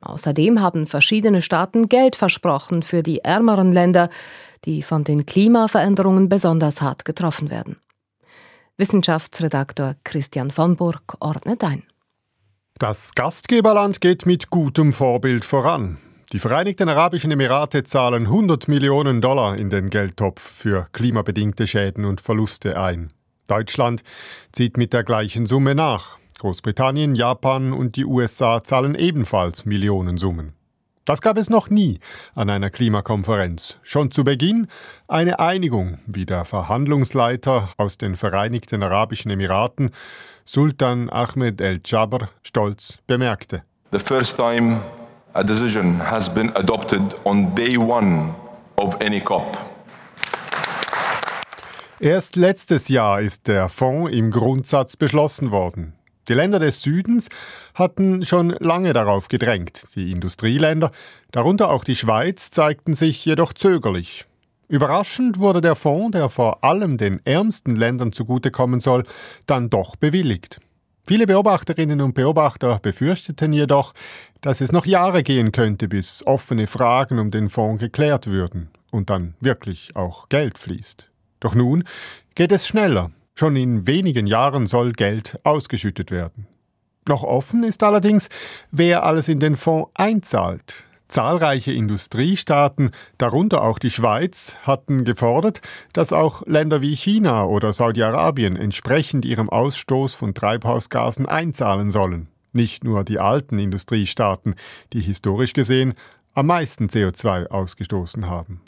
Außerdem 0.00 0.60
haben 0.60 0.86
verschiedene 0.86 1.42
Staaten 1.42 1.88
Geld 1.88 2.14
versprochen 2.14 2.82
für 2.82 3.02
die 3.02 3.20
ärmeren 3.20 3.72
Länder, 3.72 4.10
die 4.64 4.82
von 4.82 5.04
den 5.04 5.26
Klimaveränderungen 5.26 6.28
besonders 6.28 6.82
hart 6.82 7.04
getroffen 7.04 7.50
werden. 7.50 7.76
Wissenschaftsredaktor 8.76 9.96
Christian 10.04 10.50
von 10.50 10.76
Burg 10.76 11.16
ordnet 11.20 11.64
ein. 11.64 11.82
Das 12.78 13.14
Gastgeberland 13.14 14.00
geht 14.00 14.24
mit 14.24 14.50
gutem 14.50 14.92
Vorbild 14.92 15.44
voran. 15.44 15.98
Die 16.32 16.38
Vereinigten 16.38 16.88
Arabischen 16.88 17.30
Emirate 17.30 17.84
zahlen 17.84 18.26
100 18.26 18.68
Millionen 18.68 19.20
Dollar 19.20 19.58
in 19.58 19.70
den 19.70 19.90
Geldtopf 19.90 20.40
für 20.40 20.86
klimabedingte 20.92 21.66
Schäden 21.66 22.04
und 22.04 22.20
Verluste 22.20 22.78
ein. 22.78 23.12
Deutschland 23.48 24.02
zieht 24.52 24.76
mit 24.76 24.92
der 24.92 25.04
gleichen 25.04 25.46
Summe 25.46 25.74
nach. 25.74 26.18
Großbritannien, 26.38 27.14
Japan 27.16 27.72
und 27.72 27.96
die 27.96 28.04
USA 28.04 28.62
zahlen 28.62 28.94
ebenfalls 28.94 29.64
Millionensummen. 29.64 30.57
Das 31.08 31.22
gab 31.22 31.38
es 31.38 31.48
noch 31.48 31.70
nie 31.70 32.00
an 32.34 32.50
einer 32.50 32.68
Klimakonferenz. 32.68 33.78
Schon 33.82 34.10
zu 34.10 34.24
Beginn 34.24 34.66
eine 35.06 35.38
Einigung, 35.38 35.96
wie 36.06 36.26
der 36.26 36.44
Verhandlungsleiter 36.44 37.70
aus 37.78 37.96
den 37.96 38.14
Vereinigten 38.14 38.82
Arabischen 38.82 39.30
Emiraten, 39.30 39.90
Sultan 40.44 41.08
Ahmed 41.08 41.62
El-Jabr, 41.62 42.28
stolz 42.42 42.98
bemerkte. 43.06 43.62
The 43.90 43.98
first 43.98 44.36
time 44.36 44.82
a 45.32 45.42
decision 45.42 45.98
has 45.98 46.28
been 46.28 46.54
adopted 46.54 47.16
on 47.24 47.54
day 47.54 47.78
one 47.78 48.34
of 48.76 48.94
any 49.00 49.20
COP. 49.20 49.56
Erst 52.00 52.36
letztes 52.36 52.88
Jahr 52.88 53.22
ist 53.22 53.48
der 53.48 53.70
Fonds 53.70 54.12
im 54.12 54.30
Grundsatz 54.30 54.98
beschlossen 54.98 55.52
worden. 55.52 55.94
Die 56.28 56.34
Länder 56.34 56.58
des 56.58 56.82
Südens 56.82 57.28
hatten 57.74 58.24
schon 58.24 58.50
lange 58.60 58.92
darauf 58.92 59.28
gedrängt. 59.28 59.94
Die 59.94 60.12
Industrieländer, 60.12 60.90
darunter 61.30 61.70
auch 61.70 61.84
die 61.84 61.96
Schweiz, 61.96 62.50
zeigten 62.50 62.94
sich 62.94 63.24
jedoch 63.24 63.52
zögerlich. 63.52 64.26
Überraschend 64.68 65.38
wurde 65.38 65.62
der 65.62 65.74
Fonds, 65.74 66.12
der 66.12 66.28
vor 66.28 66.62
allem 66.62 66.98
den 66.98 67.24
ärmsten 67.24 67.74
Ländern 67.74 68.12
zugutekommen 68.12 68.80
soll, 68.80 69.04
dann 69.46 69.70
doch 69.70 69.96
bewilligt. 69.96 70.60
Viele 71.06 71.26
Beobachterinnen 71.26 72.02
und 72.02 72.12
Beobachter 72.12 72.78
befürchteten 72.80 73.54
jedoch, 73.54 73.94
dass 74.42 74.60
es 74.60 74.72
noch 74.72 74.84
Jahre 74.84 75.22
gehen 75.22 75.52
könnte, 75.52 75.88
bis 75.88 76.22
offene 76.26 76.66
Fragen 76.66 77.18
um 77.18 77.30
den 77.30 77.48
Fonds 77.48 77.80
geklärt 77.80 78.26
würden 78.26 78.68
und 78.90 79.08
dann 79.08 79.32
wirklich 79.40 79.96
auch 79.96 80.28
Geld 80.28 80.58
fließt. 80.58 81.08
Doch 81.40 81.54
nun 81.54 81.84
geht 82.34 82.52
es 82.52 82.68
schneller. 82.68 83.10
Schon 83.38 83.54
in 83.54 83.86
wenigen 83.86 84.26
Jahren 84.26 84.66
soll 84.66 84.90
Geld 84.90 85.38
ausgeschüttet 85.44 86.10
werden. 86.10 86.48
Noch 87.06 87.22
offen 87.22 87.62
ist 87.62 87.84
allerdings, 87.84 88.30
wer 88.72 89.04
alles 89.04 89.28
in 89.28 89.38
den 89.38 89.54
Fonds 89.54 89.92
einzahlt. 89.94 90.82
Zahlreiche 91.06 91.70
Industriestaaten, 91.70 92.90
darunter 93.16 93.62
auch 93.62 93.78
die 93.78 93.90
Schweiz, 93.90 94.56
hatten 94.62 95.04
gefordert, 95.04 95.60
dass 95.92 96.12
auch 96.12 96.44
Länder 96.46 96.80
wie 96.80 96.96
China 96.96 97.44
oder 97.44 97.72
Saudi-Arabien 97.72 98.56
entsprechend 98.56 99.24
ihrem 99.24 99.48
Ausstoß 99.48 100.14
von 100.16 100.34
Treibhausgasen 100.34 101.26
einzahlen 101.26 101.92
sollen. 101.92 102.26
Nicht 102.52 102.82
nur 102.82 103.04
die 103.04 103.20
alten 103.20 103.60
Industriestaaten, 103.60 104.56
die 104.92 105.00
historisch 105.00 105.52
gesehen 105.52 105.94
am 106.34 106.46
meisten 106.46 106.86
CO2 106.86 107.46
ausgestoßen 107.46 108.26
haben. 108.26 108.62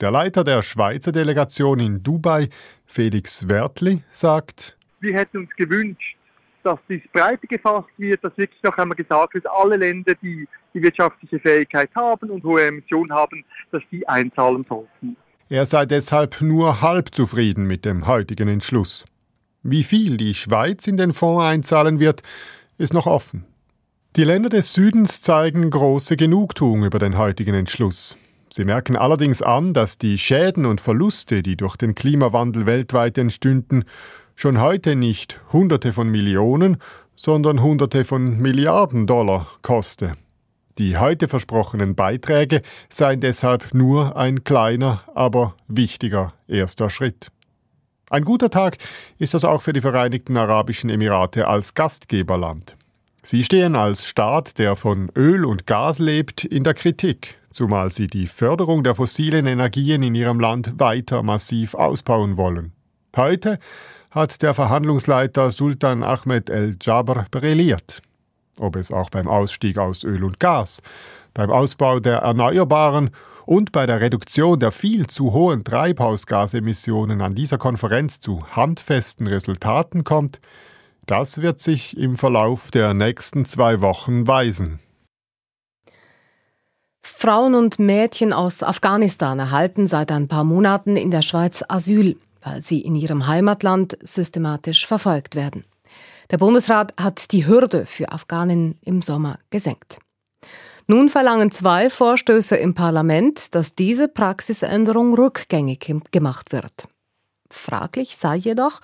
Der 0.00 0.10
Leiter 0.10 0.42
der 0.44 0.62
Schweizer 0.62 1.12
Delegation 1.12 1.78
in 1.78 2.02
Dubai, 2.02 2.48
Felix 2.86 3.48
Wertli, 3.48 4.02
sagt, 4.10 4.76
wir 5.00 5.14
hätten 5.14 5.38
uns 5.38 5.50
gewünscht, 5.56 6.16
dass 6.62 6.78
dies 6.88 7.02
breiter 7.12 7.46
gefasst 7.46 7.88
wird, 7.98 8.22
dass 8.24 8.36
wirklich 8.36 8.62
noch 8.62 8.76
einmal 8.78 8.96
gesagt 8.96 9.34
wird, 9.34 9.46
alle 9.48 9.76
Länder, 9.76 10.14
die 10.22 10.48
die 10.74 10.82
wirtschaftliche 10.82 11.38
Fähigkeit 11.38 11.90
haben 11.94 12.30
und 12.30 12.44
hohe 12.44 12.64
Emissionen 12.66 13.12
haben, 13.12 13.44
dass 13.70 13.82
die 13.90 14.08
einzahlen 14.08 14.64
sollten. 14.68 15.16
Er 15.48 15.66
sei 15.66 15.84
deshalb 15.84 16.40
nur 16.40 16.80
halb 16.80 17.14
zufrieden 17.14 17.66
mit 17.66 17.84
dem 17.84 18.06
heutigen 18.06 18.48
Entschluss. 18.48 19.04
Wie 19.62 19.82
viel 19.82 20.16
die 20.16 20.34
Schweiz 20.34 20.86
in 20.86 20.96
den 20.96 21.12
Fonds 21.12 21.44
einzahlen 21.44 22.00
wird, 22.00 22.22
ist 22.78 22.94
noch 22.94 23.06
offen. 23.06 23.44
Die 24.16 24.24
Länder 24.24 24.48
des 24.48 24.72
Südens 24.72 25.20
zeigen 25.20 25.68
große 25.70 26.16
Genugtuung 26.16 26.84
über 26.84 26.98
den 26.98 27.18
heutigen 27.18 27.54
Entschluss. 27.54 28.16
Sie 28.54 28.64
merken 28.64 28.96
allerdings 28.96 29.40
an, 29.40 29.72
dass 29.72 29.96
die 29.96 30.18
Schäden 30.18 30.66
und 30.66 30.82
Verluste, 30.82 31.42
die 31.42 31.56
durch 31.56 31.76
den 31.76 31.94
Klimawandel 31.94 32.66
weltweit 32.66 33.16
entstünden, 33.16 33.84
schon 34.34 34.60
heute 34.60 34.94
nicht 34.94 35.40
Hunderte 35.54 35.92
von 35.92 36.10
Millionen, 36.10 36.76
sondern 37.16 37.62
Hunderte 37.62 38.04
von 38.04 38.38
Milliarden 38.38 39.06
Dollar 39.06 39.46
koste. 39.62 40.16
Die 40.76 40.98
heute 40.98 41.28
versprochenen 41.28 41.94
Beiträge 41.94 42.60
seien 42.90 43.20
deshalb 43.20 43.72
nur 43.72 44.16
ein 44.16 44.44
kleiner, 44.44 45.02
aber 45.14 45.54
wichtiger 45.68 46.34
erster 46.46 46.90
Schritt. 46.90 47.28
Ein 48.10 48.24
guter 48.24 48.50
Tag 48.50 48.76
ist 49.18 49.32
das 49.32 49.46
auch 49.46 49.62
für 49.62 49.72
die 49.72 49.80
Vereinigten 49.80 50.36
Arabischen 50.36 50.90
Emirate 50.90 51.48
als 51.48 51.72
Gastgeberland. 51.72 52.76
Sie 53.24 53.44
stehen 53.44 53.76
als 53.76 54.06
Staat, 54.06 54.58
der 54.58 54.76
von 54.76 55.08
Öl 55.14 55.44
und 55.44 55.66
Gas 55.66 55.98
lebt, 55.98 56.44
in 56.44 56.64
der 56.64 56.74
Kritik 56.74 57.36
zumal 57.52 57.90
sie 57.90 58.06
die 58.06 58.26
Förderung 58.26 58.82
der 58.82 58.94
fossilen 58.94 59.46
Energien 59.46 60.02
in 60.02 60.14
ihrem 60.14 60.40
Land 60.40 60.78
weiter 60.78 61.22
massiv 61.22 61.74
ausbauen 61.74 62.36
wollen. 62.36 62.72
Heute 63.16 63.58
hat 64.10 64.42
der 64.42 64.54
Verhandlungsleiter 64.54 65.50
Sultan 65.50 66.02
Ahmed 66.02 66.50
El-Jabr 66.50 67.24
brilliert. 67.30 68.02
Ob 68.58 68.76
es 68.76 68.92
auch 68.92 69.10
beim 69.10 69.28
Ausstieg 69.28 69.78
aus 69.78 70.04
Öl 70.04 70.24
und 70.24 70.38
Gas, 70.38 70.82
beim 71.34 71.50
Ausbau 71.50 72.00
der 72.00 72.18
Erneuerbaren 72.18 73.10
und 73.46 73.72
bei 73.72 73.86
der 73.86 74.00
Reduktion 74.00 74.58
der 74.58 74.70
viel 74.70 75.06
zu 75.06 75.32
hohen 75.32 75.64
Treibhausgasemissionen 75.64 77.20
an 77.22 77.34
dieser 77.34 77.58
Konferenz 77.58 78.20
zu 78.20 78.46
handfesten 78.48 79.26
Resultaten 79.26 80.04
kommt, 80.04 80.40
das 81.06 81.42
wird 81.42 81.60
sich 81.60 81.96
im 81.96 82.16
Verlauf 82.16 82.70
der 82.70 82.94
nächsten 82.94 83.44
zwei 83.44 83.80
Wochen 83.80 84.26
weisen. 84.26 84.80
Frauen 87.02 87.54
und 87.54 87.78
Mädchen 87.78 88.32
aus 88.32 88.62
Afghanistan 88.62 89.38
erhalten 89.38 89.86
seit 89.86 90.10
ein 90.10 90.28
paar 90.28 90.44
Monaten 90.44 90.96
in 90.96 91.10
der 91.10 91.22
Schweiz 91.22 91.64
Asyl, 91.68 92.18
weil 92.42 92.62
sie 92.62 92.80
in 92.80 92.96
ihrem 92.96 93.26
Heimatland 93.26 93.96
systematisch 94.02 94.86
verfolgt 94.86 95.34
werden. 95.34 95.64
Der 96.30 96.38
Bundesrat 96.38 96.94
hat 96.98 97.32
die 97.32 97.46
Hürde 97.46 97.86
für 97.86 98.10
Afghanen 98.10 98.78
im 98.82 99.02
Sommer 99.02 99.38
gesenkt. 99.50 99.98
Nun 100.86 101.08
verlangen 101.08 101.50
zwei 101.50 101.90
Vorstöße 101.90 102.56
im 102.56 102.74
Parlament, 102.74 103.54
dass 103.54 103.74
diese 103.74 104.08
Praxisänderung 104.08 105.14
rückgängig 105.14 105.94
gemacht 106.10 106.52
wird. 106.52 106.88
Fraglich 107.50 108.16
sei 108.16 108.36
jedoch, 108.36 108.80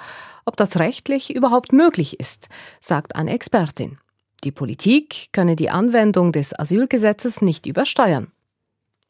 ob 0.49 0.57
das 0.57 0.79
rechtlich 0.79 1.35
überhaupt 1.35 1.73
möglich 1.73 2.19
ist, 2.19 2.49
sagt 2.81 3.15
eine 3.15 3.33
Expertin. 3.33 3.99
Die 4.45 4.51
Politik 4.51 5.29
könne 5.33 5.57
die 5.57 5.71
Anwendung 5.71 6.33
des 6.33 6.59
Asylgesetzes 6.59 7.43
nicht 7.43 7.67
übersteuern. 7.67 8.33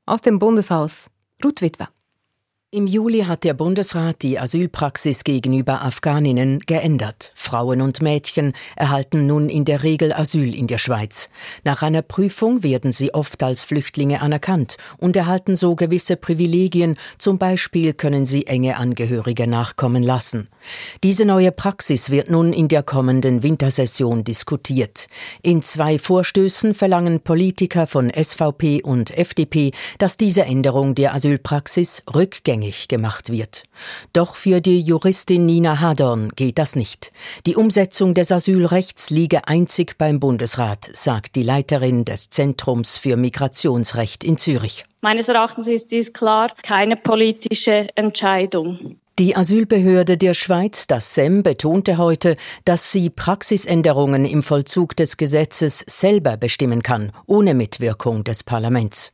Aus 0.04 0.20
dem 0.20 0.38
Bundeshaus 0.38 1.10
Ruth 1.44 1.62
Witwer. 1.62 1.88
Im 2.70 2.86
Juli 2.86 3.20
hat 3.20 3.44
der 3.44 3.54
Bundesrat 3.54 4.20
die 4.20 4.38
Asylpraxis 4.38 5.24
gegenüber 5.24 5.80
Afghaninnen 5.80 6.60
geändert. 6.60 7.32
Frauen 7.34 7.80
und 7.80 8.02
Mädchen 8.02 8.52
erhalten 8.76 9.26
nun 9.26 9.48
in 9.48 9.64
der 9.64 9.82
Regel 9.82 10.12
Asyl 10.12 10.54
in 10.54 10.66
der 10.66 10.76
Schweiz. 10.76 11.30
Nach 11.64 11.80
einer 11.80 12.02
Prüfung 12.02 12.62
werden 12.62 12.92
sie 12.92 13.14
oft 13.14 13.42
als 13.42 13.64
Flüchtlinge 13.64 14.20
anerkannt 14.20 14.76
und 14.98 15.16
erhalten 15.16 15.56
so 15.56 15.76
gewisse 15.76 16.16
Privilegien, 16.16 16.98
zum 17.16 17.38
Beispiel 17.38 17.94
können 17.94 18.26
sie 18.26 18.46
enge 18.46 18.76
Angehörige 18.76 19.46
nachkommen 19.46 20.02
lassen. 20.02 20.48
Diese 21.02 21.24
neue 21.24 21.52
Praxis 21.52 22.10
wird 22.10 22.30
nun 22.30 22.52
in 22.52 22.68
der 22.68 22.82
kommenden 22.82 23.42
Wintersession 23.42 24.24
diskutiert. 24.24 25.06
In 25.40 25.62
zwei 25.62 25.98
Vorstößen 25.98 26.74
verlangen 26.74 27.20
Politiker 27.20 27.86
von 27.86 28.12
SVP 28.12 28.82
und 28.82 29.16
FDP, 29.16 29.70
dass 29.96 30.18
diese 30.18 30.44
Änderung 30.44 30.94
der 30.94 31.14
Asylpraxis 31.14 32.02
rückgängig 32.14 32.57
rückgängig 32.58 32.88
gemacht 32.88 33.30
wird. 33.30 33.62
Doch 34.12 34.34
für 34.34 34.60
die 34.60 34.80
Juristin 34.80 35.46
Nina 35.46 35.80
Hadorn 35.80 36.30
geht 36.34 36.58
das 36.58 36.76
nicht. 36.76 37.12
Die 37.46 37.56
Umsetzung 37.56 38.14
des 38.14 38.32
Asylrechts 38.32 39.10
liege 39.10 39.46
einzig 39.46 39.96
beim 39.98 40.20
Bundesrat, 40.20 40.88
sagt 40.92 41.36
die 41.36 41.42
Leiterin 41.42 42.04
des 42.04 42.30
Zentrums 42.30 42.98
für 42.98 43.16
Migrationsrecht 43.16 44.24
in 44.24 44.38
Zürich. 44.38 44.84
Meines 45.00 45.28
Erachtens 45.28 45.66
ist 45.68 45.90
dies 45.90 46.12
klar 46.12 46.50
keine 46.66 46.96
politische 46.96 47.88
Entscheidung. 47.94 48.98
Die 49.18 49.34
Asylbehörde 49.34 50.16
der 50.16 50.32
Schweiz, 50.32 50.86
das 50.86 51.14
SEM, 51.14 51.42
betonte 51.42 51.98
heute, 51.98 52.36
dass 52.64 52.92
sie 52.92 53.10
Praxisänderungen 53.10 54.24
im 54.24 54.44
Vollzug 54.44 54.94
des 54.94 55.16
Gesetzes 55.16 55.80
selber 55.88 56.36
bestimmen 56.36 56.84
kann, 56.84 57.10
ohne 57.26 57.54
Mitwirkung 57.54 58.22
des 58.22 58.44
Parlaments. 58.44 59.12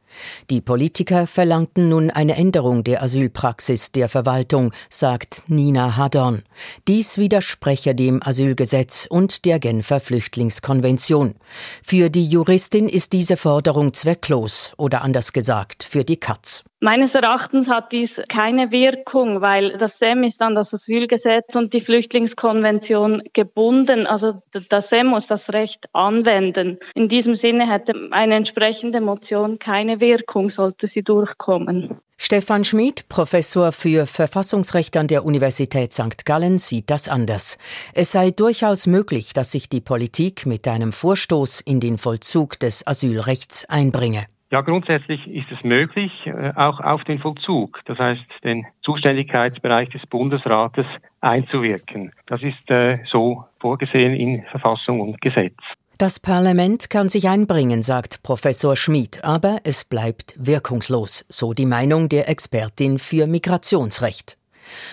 Die 0.51 0.61
Politiker 0.61 1.27
verlangten 1.27 1.89
nun 1.89 2.11
eine 2.11 2.37
Änderung 2.37 2.85
der 2.85 3.03
Asylpraxis 3.03 3.93
der 3.93 4.09
Verwaltung, 4.09 4.73
sagt 4.91 5.45
Nina 5.49 5.97
Hadorn. 5.97 6.43
Dies 6.89 7.19
widerspreche 7.19 7.95
dem 7.95 8.23
Asylgesetz 8.23 9.07
und 9.09 9.45
der 9.45 9.59
Genfer 9.59 10.01
Flüchtlingskonvention. 10.01 11.35
Für 11.83 12.11
die 12.11 12.27
Juristin 12.27 12.89
ist 12.89 13.13
diese 13.13 13.37
Forderung 13.37 13.95
zwecklos 13.95 14.73
oder 14.77 15.03
anders 15.03 15.33
gesagt 15.33 15.85
für 15.85 16.05
die 16.05 16.19
Katz. 16.19 16.65
Meines 16.85 17.15
Erachtens 17.15 17.67
hat 17.67 17.93
dies 17.93 18.11
keine 18.29 18.71
Wirkung, 18.71 19.41
weil 19.41 19.79
das 19.79 19.91
SEM 20.01 20.23
ist 20.23 20.39
an 20.43 20.55
das 20.55 20.71
Asylgesetz 20.71 21.47
und 21.55 21.73
die 21.73 21.81
Flüchtlingskonvention 21.81 23.23
gebunden. 23.33 24.07
Also 24.07 24.43
das 24.69 24.85
SEM 24.91 25.07
muss 25.07 25.25
das 25.27 25.41
Recht 25.49 25.79
anwenden. 25.95 26.79
In 26.95 27.09
diesem 27.09 27.37
Sinne 27.37 27.73
hätte 27.73 27.95
eine 28.11 28.35
entsprechende 28.35 29.01
Motion 29.01 29.59
keine 29.59 29.99
Wirkung, 29.99 30.51
sollte 30.51 30.91
sie 30.93 31.03
durchkommen. 31.03 32.01
Stefan 32.19 32.67
Schmid, 32.67 33.09
Professor 33.09 33.73
für 33.73 34.05
Verfassungsrecht 34.05 34.95
an 34.99 35.09
der 35.09 35.25
Universität 35.25 35.95
St. 35.95 36.27
Gallen, 36.27 36.59
sieht 36.59 36.91
das 36.91 37.09
anders. 37.09 37.57
Es 37.95 38.13
sei 38.13 38.31
durchaus 38.31 38.87
möglich, 38.87 39.33
dass 39.33 39.53
sich 39.53 39.71
die 39.71 39.81
Politik 39.81 40.45
mit 40.45 40.69
einem 40.69 40.93
Vorstoß 40.93 41.63
in 41.63 41.81
den 41.81 41.97
Vollzug 41.97 42.59
des 42.61 42.87
Asylrechts 42.87 43.67
einbringe. 43.71 44.27
Ja, 44.51 44.61
grundsätzlich 44.61 45.27
ist 45.27 45.51
es 45.51 45.65
möglich, 45.65 46.13
äh, 46.27 46.53
auch 46.55 46.81
auf 46.81 47.03
den 47.05 47.19
Vollzug, 47.19 47.81
das 47.87 47.99
heißt 47.99 48.23
den 48.45 48.67
Zuständigkeitsbereich 48.83 49.89
des 49.91 50.07
Bundesrates 50.07 50.87
einzuwirken. 51.21 52.13
Das 52.27 52.43
ist 52.43 52.71
äh, 52.71 52.99
so 53.11 53.45
vorgesehen 53.59 54.15
in 54.15 54.43
Verfassung 54.45 55.01
und 55.01 55.21
Gesetz. 55.21 55.57
Das 55.99 56.19
Parlament 56.19 56.91
kann 56.91 57.09
sich 57.09 57.29
einbringen, 57.29 57.83
sagt 57.83 58.23
Professor 58.25 58.77
Schmid, 58.77 59.23
aber 59.23 59.59
es 59.63 59.85
bleibt 59.85 60.35
wirkungslos, 60.39 61.25
so 61.29 61.53
die 61.53 61.67
Meinung 61.67 62.09
der 62.09 62.29
Expertin 62.29 62.99
für 62.99 63.29
Migrationsrecht. 63.29 64.37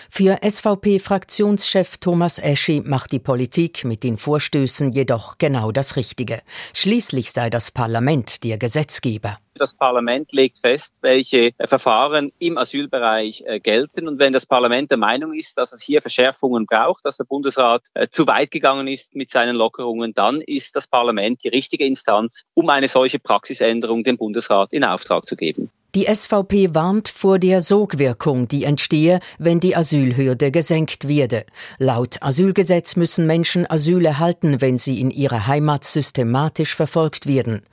Für 0.10 0.38
SVP-Fraktionschef 0.42 1.98
Thomas 1.98 2.40
Eschi 2.40 2.82
macht 2.82 3.12
die 3.12 3.20
Politik 3.20 3.86
mit 3.86 4.04
den 4.04 4.18
Vorstößen 4.18 4.92
jedoch 4.92 5.38
genau 5.38 5.72
das 5.72 5.96
Richtige. 5.96 6.42
Schließlich 6.74 7.32
sei 7.32 7.50
das 7.50 7.72
Parlament 7.72 8.44
der 8.44 8.58
Gesetzgeber. 8.58 9.38
Das 9.56 9.76
Parlament 9.76 10.32
legt 10.32 10.60
fest, 10.60 10.96
welche 11.02 11.52
Verfahren 11.66 12.32
im 12.40 12.58
Asylbereich 12.58 13.44
äh, 13.46 13.60
gelten. 13.60 14.08
Und 14.08 14.18
wenn 14.18 14.34
das 14.34 14.46
Parlament 14.46 14.90
der 14.92 14.98
Meinung 14.98 15.34
ist, 15.34 15.58
dass 15.58 15.74
es 15.74 15.82
hier 15.82 16.02
Verschärfungen 16.02 16.66
braucht, 16.66 17.06
dass 17.06 17.18
der 17.18 17.26
Bundesrat 17.26 17.84
äh, 17.94 18.08
zu 18.08 18.26
weit 18.28 18.50
gegangen 18.50 18.88
ist 18.88 19.14
mit 19.14 19.30
seinen 19.30 19.56
Lockerungen, 19.56 20.14
dann 20.14 20.42
ist 20.42 20.76
das 20.76 20.88
Parlament 20.88 21.44
die 21.44 21.50
richtige 21.50 21.86
Instanz, 21.86 22.44
um 22.54 22.70
eine 22.70 22.88
solche 22.88 23.20
Praxisänderung 23.20 24.04
dem 24.04 24.18
Bundesrat 24.18 24.72
in 24.74 24.84
Auftrag 24.84 25.26
zu 25.26 25.36
geben. 25.36 25.70
Die 25.94 26.06
SVP 26.06 26.74
warnt 26.74 27.10
vor 27.10 27.38
der 27.38 27.62
Sogwirkung, 27.62 28.48
die 28.48 28.64
entstehe, 28.64 29.20
wenn 29.40 29.60
die 29.60 29.76
Asylhürde 29.76 30.50
gesenkt 30.50 31.10
werde. 31.10 31.44
Laut 31.80 32.16
Asylgesetz 32.22 32.96
müssen 32.96 33.28
Menschen 33.28 33.70
Asyl 33.70 34.06
erhalten, 34.06 34.62
wenn 34.62 34.78
sie 34.78 35.02
in 35.02 35.12
ihrer 35.12 35.48
Heimat 35.48 35.84
systematisch 35.84 36.78
verfolgt 36.78 37.28
werden. 37.28 37.64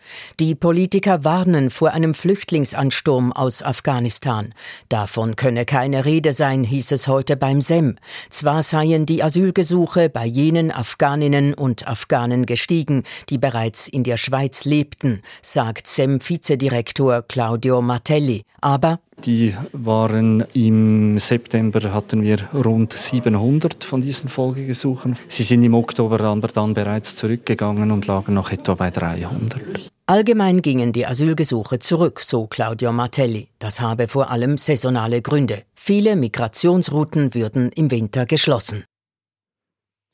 Die 0.41 0.57
Politiker 0.57 1.23
warnen 1.23 1.71
vor 1.71 1.93
einem 1.93 2.13
Flüchtlingsansturm 2.13 3.33
aus 3.33 3.63
Afghanistan. 3.63 4.53
Davon 4.89 5.37
könne 5.37 5.65
keine 5.65 6.05
Rede 6.05 6.33
sein, 6.33 6.65
hieß 6.65 6.91
es 6.91 7.07
heute 7.07 7.37
beim 7.37 7.61
SEM. 7.61 7.99
Zwar 8.31 8.65
seien 8.65 9.07
die 9.07 9.23
Asylgesuche 9.23 10.09
bei 10.09 10.27
jenen 10.27 10.73
Afghaninnen 10.73 11.55
und 11.55 11.87
Afghanen 11.87 12.47
gestiegen, 12.47 13.05
die 13.29 13.39
bereits 13.39 13.87
in 13.87 14.03
der 14.03 14.17
Schweiz 14.17 14.65
lebten, 14.65 15.23
sagt 15.41 15.87
SEM-Vizedirektor 15.87 17.23
Claudio 17.23 17.81
Matt 17.81 18.08
Martelli. 18.09 18.43
Aber 18.63 19.01
die 19.25 19.55
waren 19.73 20.45
im 20.55 21.19
September 21.19 21.93
hatten 21.93 22.23
wir 22.23 22.39
rund 22.55 22.93
700 22.93 23.85
von 23.85 24.01
diesen 24.01 24.31
Folgegesuchen. 24.31 25.17
Sie 25.29 25.43
sind 25.43 25.63
im 25.63 25.75
Oktober 25.75 26.21
aber 26.21 26.49
dann 26.49 26.73
bereits 26.73 27.17
zurückgegangen 27.17 27.91
und 27.91 28.07
lagen 28.07 28.35
noch 28.35 28.51
etwa 28.51 28.75
bei 28.75 28.91
300. 28.91 29.61
Allgemein 30.07 30.63
gingen 30.63 30.95
die 30.95 31.05
Asylgesuche 31.05 31.81
zurück, 31.81 32.21
so 32.25 32.47
Claudio 32.47 32.93
Martelli. 32.93 33.49
Das 33.59 33.83
habe 33.83 34.09
vor 34.09 34.31
allem 34.31 34.57
saisonale 34.57 35.21
Gründe. 35.21 35.65
Viele 35.75 36.17
Migrationsrouten 36.17 37.35
würden 37.35 37.71
im 37.73 37.91
Winter 37.91 38.25
geschlossen. 38.25 38.85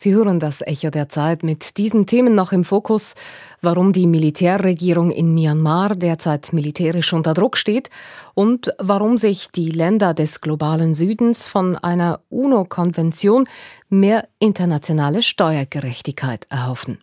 Sie 0.05 0.13
hören 0.13 0.39
das 0.39 0.61
Echo 0.61 0.91
der 0.91 1.09
Zeit 1.09 1.43
mit 1.43 1.79
diesen 1.79 2.05
Themen 2.05 2.35
noch 2.35 2.53
im 2.53 2.63
Fokus, 2.63 3.15
warum 3.63 3.95
die 3.95 4.07
Militärregierung 4.07 5.11
in 5.11 5.33
Myanmar 5.33 5.97
derzeit 5.97 6.53
militärisch 6.53 7.15
unter 7.15 7.33
Druck 7.33 7.57
steht 7.57 7.89
und 8.35 8.71
warum 8.79 9.17
sich 9.17 9.49
die 9.49 9.71
Länder 9.71 10.13
des 10.13 10.43
globalen 10.43 10.93
Südens 10.93 11.49
von 11.49 11.79
einer 11.79 12.21
UNO-Konvention 12.29 13.49
mehr 13.89 14.29
internationale 14.41 15.23
Steuergerechtigkeit 15.23 16.47
erhoffen. 16.51 17.03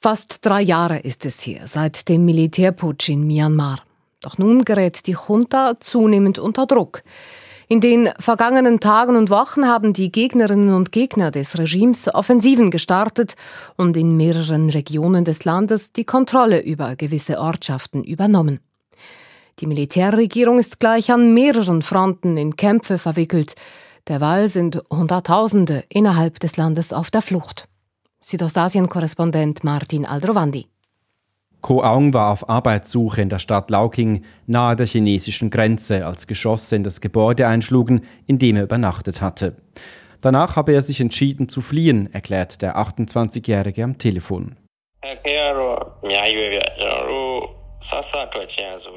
Fast 0.00 0.46
drei 0.46 0.62
Jahre 0.62 0.98
ist 1.00 1.26
es 1.26 1.46
her 1.46 1.64
seit 1.66 2.08
dem 2.08 2.24
Militärputsch 2.24 3.10
in 3.10 3.26
Myanmar. 3.26 3.82
Doch 4.22 4.38
nun 4.38 4.64
gerät 4.64 5.06
die 5.06 5.14
Junta 5.28 5.74
zunehmend 5.78 6.38
unter 6.38 6.64
Druck. 6.64 7.02
In 7.72 7.80
den 7.80 8.10
vergangenen 8.18 8.80
Tagen 8.80 9.16
und 9.16 9.30
Wochen 9.30 9.66
haben 9.66 9.94
die 9.94 10.12
Gegnerinnen 10.12 10.74
und 10.74 10.92
Gegner 10.92 11.30
des 11.30 11.56
Regimes 11.56 12.14
Offensiven 12.14 12.70
gestartet 12.70 13.34
und 13.78 13.96
in 13.96 14.14
mehreren 14.18 14.68
Regionen 14.68 15.24
des 15.24 15.46
Landes 15.46 15.90
die 15.90 16.04
Kontrolle 16.04 16.60
über 16.60 16.96
gewisse 16.96 17.38
Ortschaften 17.38 18.04
übernommen. 18.04 18.60
Die 19.58 19.66
Militärregierung 19.66 20.58
ist 20.58 20.80
gleich 20.80 21.10
an 21.10 21.32
mehreren 21.32 21.80
Fronten 21.80 22.36
in 22.36 22.56
Kämpfe 22.56 22.98
verwickelt. 22.98 23.54
Derweil 24.06 24.50
sind 24.50 24.82
Hunderttausende 24.90 25.84
innerhalb 25.88 26.40
des 26.40 26.58
Landes 26.58 26.92
auf 26.92 27.10
der 27.10 27.22
Flucht. 27.22 27.68
Südostasien-Korrespondent 28.20 29.64
Martin 29.64 30.04
Aldrovandi. 30.04 30.66
Ko 31.62 31.80
Aung 31.80 32.12
war 32.12 32.32
auf 32.32 32.48
Arbeitssuche 32.48 33.22
in 33.22 33.28
der 33.28 33.38
Stadt 33.38 33.70
Lauking 33.70 34.24
nahe 34.46 34.74
der 34.74 34.86
chinesischen 34.86 35.48
Grenze, 35.48 36.04
als 36.04 36.26
Geschosse 36.26 36.74
in 36.74 36.82
das 36.82 37.00
Gebäude 37.00 37.46
einschlugen, 37.46 38.02
in 38.26 38.40
dem 38.40 38.56
er 38.56 38.64
übernachtet 38.64 39.22
hatte. 39.22 39.56
Danach 40.20 40.56
habe 40.56 40.72
er 40.72 40.82
sich 40.82 41.00
entschieden 41.00 41.48
zu 41.48 41.60
fliehen, 41.60 42.12
erklärt 42.12 42.62
der 42.62 42.76
28-Jährige 42.76 43.84
am 43.84 43.96
Telefon. 43.96 44.56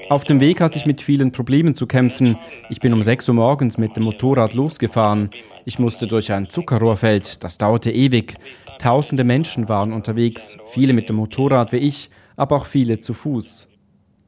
Auf 0.09 0.23
dem 0.23 0.39
Weg 0.39 0.61
hatte 0.61 0.77
ich 0.77 0.85
mit 0.87 1.01
vielen 1.01 1.31
Problemen 1.31 1.75
zu 1.75 1.85
kämpfen. 1.85 2.37
Ich 2.69 2.79
bin 2.79 2.93
um 2.93 3.03
6 3.03 3.29
Uhr 3.29 3.35
morgens 3.35 3.77
mit 3.77 3.95
dem 3.95 4.03
Motorrad 4.03 4.53
losgefahren. 4.53 5.29
Ich 5.65 5.77
musste 5.77 6.07
durch 6.07 6.31
ein 6.31 6.49
Zuckerrohrfeld, 6.49 7.43
das 7.43 7.59
dauerte 7.59 7.91
ewig. 7.91 8.35
Tausende 8.79 9.23
Menschen 9.23 9.69
waren 9.69 9.93
unterwegs, 9.93 10.57
viele 10.65 10.93
mit 10.93 11.09
dem 11.09 11.15
Motorrad 11.15 11.71
wie 11.71 11.77
ich, 11.77 12.09
aber 12.35 12.57
auch 12.57 12.65
viele 12.65 12.99
zu 12.99 13.13
Fuß. 13.13 13.67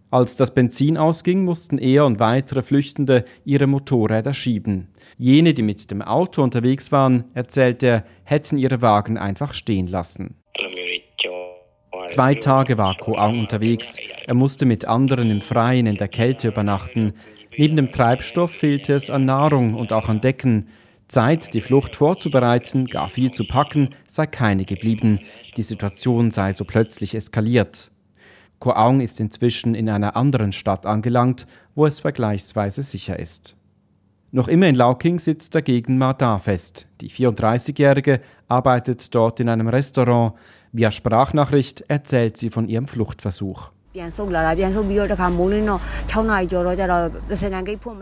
Als 0.10 0.38
das 0.38 0.54
Benzin 0.54 0.98
ausging, 0.98 1.44
mussten 1.44 1.78
er 1.78 2.06
und 2.06 2.20
weitere 2.20 2.62
Flüchtende 2.62 3.26
ihre 3.44 3.68
Motorräder 3.68 4.34
schieben. 4.34 4.88
Jene, 5.18 5.54
die 5.54 5.64
mit 5.64 5.92
dem 5.92 6.02
Auto 6.02 6.42
unterwegs 6.42 6.94
waren, 6.94 7.26
erzählt 7.34 7.84
er, 7.84 8.06
hätten 8.24 8.58
ihre 8.58 8.82
Wagen 8.82 9.18
einfach 9.18 9.54
stehen 9.54 9.88
lassen. 9.88 10.36
Zwei 12.08 12.36
Tage 12.36 12.78
war 12.78 12.96
Koang 12.96 13.40
unterwegs. 13.40 13.98
Er 14.26 14.34
musste 14.34 14.66
mit 14.66 14.86
anderen 14.86 15.30
im 15.30 15.42
Freien 15.42 15.88
in 15.88 15.98
der 15.98 16.08
Kälte 16.08 16.48
übernachten. 16.48 17.14
Neben 17.58 17.76
dem 17.76 17.92
Treibstoff 17.92 18.52
fehlte 18.52 18.94
es 18.94 19.10
an 19.10 19.26
Nahrung 19.26 19.74
und 19.74 19.92
auch 19.92 20.08
an 20.08 20.22
Decken. 20.22 20.70
Zeit, 21.10 21.54
die 21.54 21.62
Flucht 21.62 21.98
vorzubereiten, 21.98 22.86
gar 22.86 23.10
viel 23.10 23.32
zu 23.32 23.46
packen, 23.46 23.90
sei 24.06 24.26
keine 24.26 24.64
geblieben. 24.64 25.20
Die 25.58 25.64
Situation 25.64 26.32
sei 26.32 26.54
so 26.54 26.64
plötzlich 26.64 27.14
eskaliert. 27.14 27.92
Koaung 28.60 29.02
ist 29.02 29.20
inzwischen 29.20 29.76
in 29.76 29.90
einer 29.90 30.16
anderen 30.16 30.52
Stadt 30.52 30.86
angelangt, 30.86 31.46
wo 31.76 31.86
es 31.86 32.00
vergleichsweise 32.00 32.82
sicher 32.82 33.20
ist. 33.20 33.56
Noch 34.32 34.48
immer 34.48 34.68
in 34.68 34.76
Lauking 34.76 35.20
sitzt 35.20 35.56
dagegen 35.56 35.98
Mada 35.98 36.38
fest. 36.40 36.88
Die 37.00 37.10
34-Jährige 37.10 38.20
arbeitet 38.48 39.16
dort 39.16 39.40
in 39.40 39.48
einem 39.48 39.70
Restaurant. 39.70 40.34
Via 40.74 40.92
Sprachnachricht 40.92 41.86
erzählt 41.88 42.36
sie 42.36 42.50
von 42.50 42.68
ihrem 42.68 42.88
Fluchtversuch. 42.88 43.72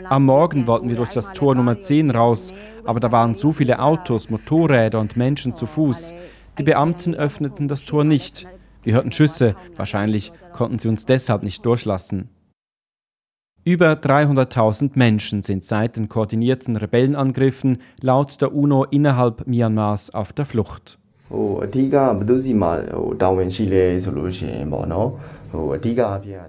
Am 0.09 0.25
Morgen 0.25 0.67
wollten 0.67 0.89
wir 0.89 0.95
durch 0.95 1.09
das 1.09 1.31
Tor 1.33 1.55
Nummer 1.55 1.79
10 1.79 2.11
raus, 2.11 2.53
aber 2.83 2.99
da 2.99 3.11
waren 3.11 3.35
so 3.35 3.53
viele 3.53 3.79
Autos, 3.79 4.29
Motorräder 4.29 4.99
und 4.99 5.15
Menschen 5.15 5.55
zu 5.55 5.65
Fuß. 5.67 6.13
Die 6.57 6.63
Beamten 6.63 7.15
öffneten 7.15 7.67
das 7.67 7.85
Tor 7.85 8.03
nicht. 8.03 8.47
Wir 8.85 8.93
hörten 8.93 9.11
Schüsse, 9.11 9.55
wahrscheinlich 9.75 10.31
konnten 10.53 10.77
sie 10.77 10.87
uns 10.87 11.05
deshalb 11.05 11.41
nicht 11.41 11.65
durchlassen. 11.65 12.29
Über 13.63 13.93
300.000 13.93 14.91
Menschen 14.93 15.41
sind 15.41 15.65
seit 15.65 15.95
den 15.95 16.07
koordinierten 16.07 16.75
Rebellenangriffen 16.75 17.79
laut 17.99 18.39
der 18.39 18.53
UNO 18.53 18.83
innerhalb 18.83 19.47
Myanmars 19.47 20.13
auf 20.13 20.33
der 20.33 20.45
Flucht. 20.45 20.99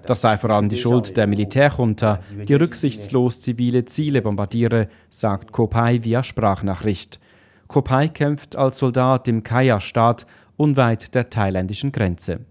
Das 0.05 0.21
sei 0.21 0.37
vor 0.37 0.49
allem 0.51 0.69
die 0.69 0.77
Schuld 0.77 1.17
der 1.17 1.25
Militärjunta, 1.25 2.19
die 2.47 2.53
rücksichtslos 2.53 3.41
zivile 3.41 3.85
Ziele 3.85 4.21
bombardiere, 4.21 4.89
sagt 5.09 5.51
Kopai 5.51 6.03
via 6.03 6.23
Sprachnachricht. 6.23 7.19
Kopai 7.67 8.07
kämpft 8.09 8.55
als 8.55 8.77
Soldat 8.77 9.27
im 9.27 9.43
Kaya-Staat 9.43 10.27
unweit 10.57 11.15
der 11.15 11.29
thailändischen 11.29 11.91
Grenze. 11.91 12.41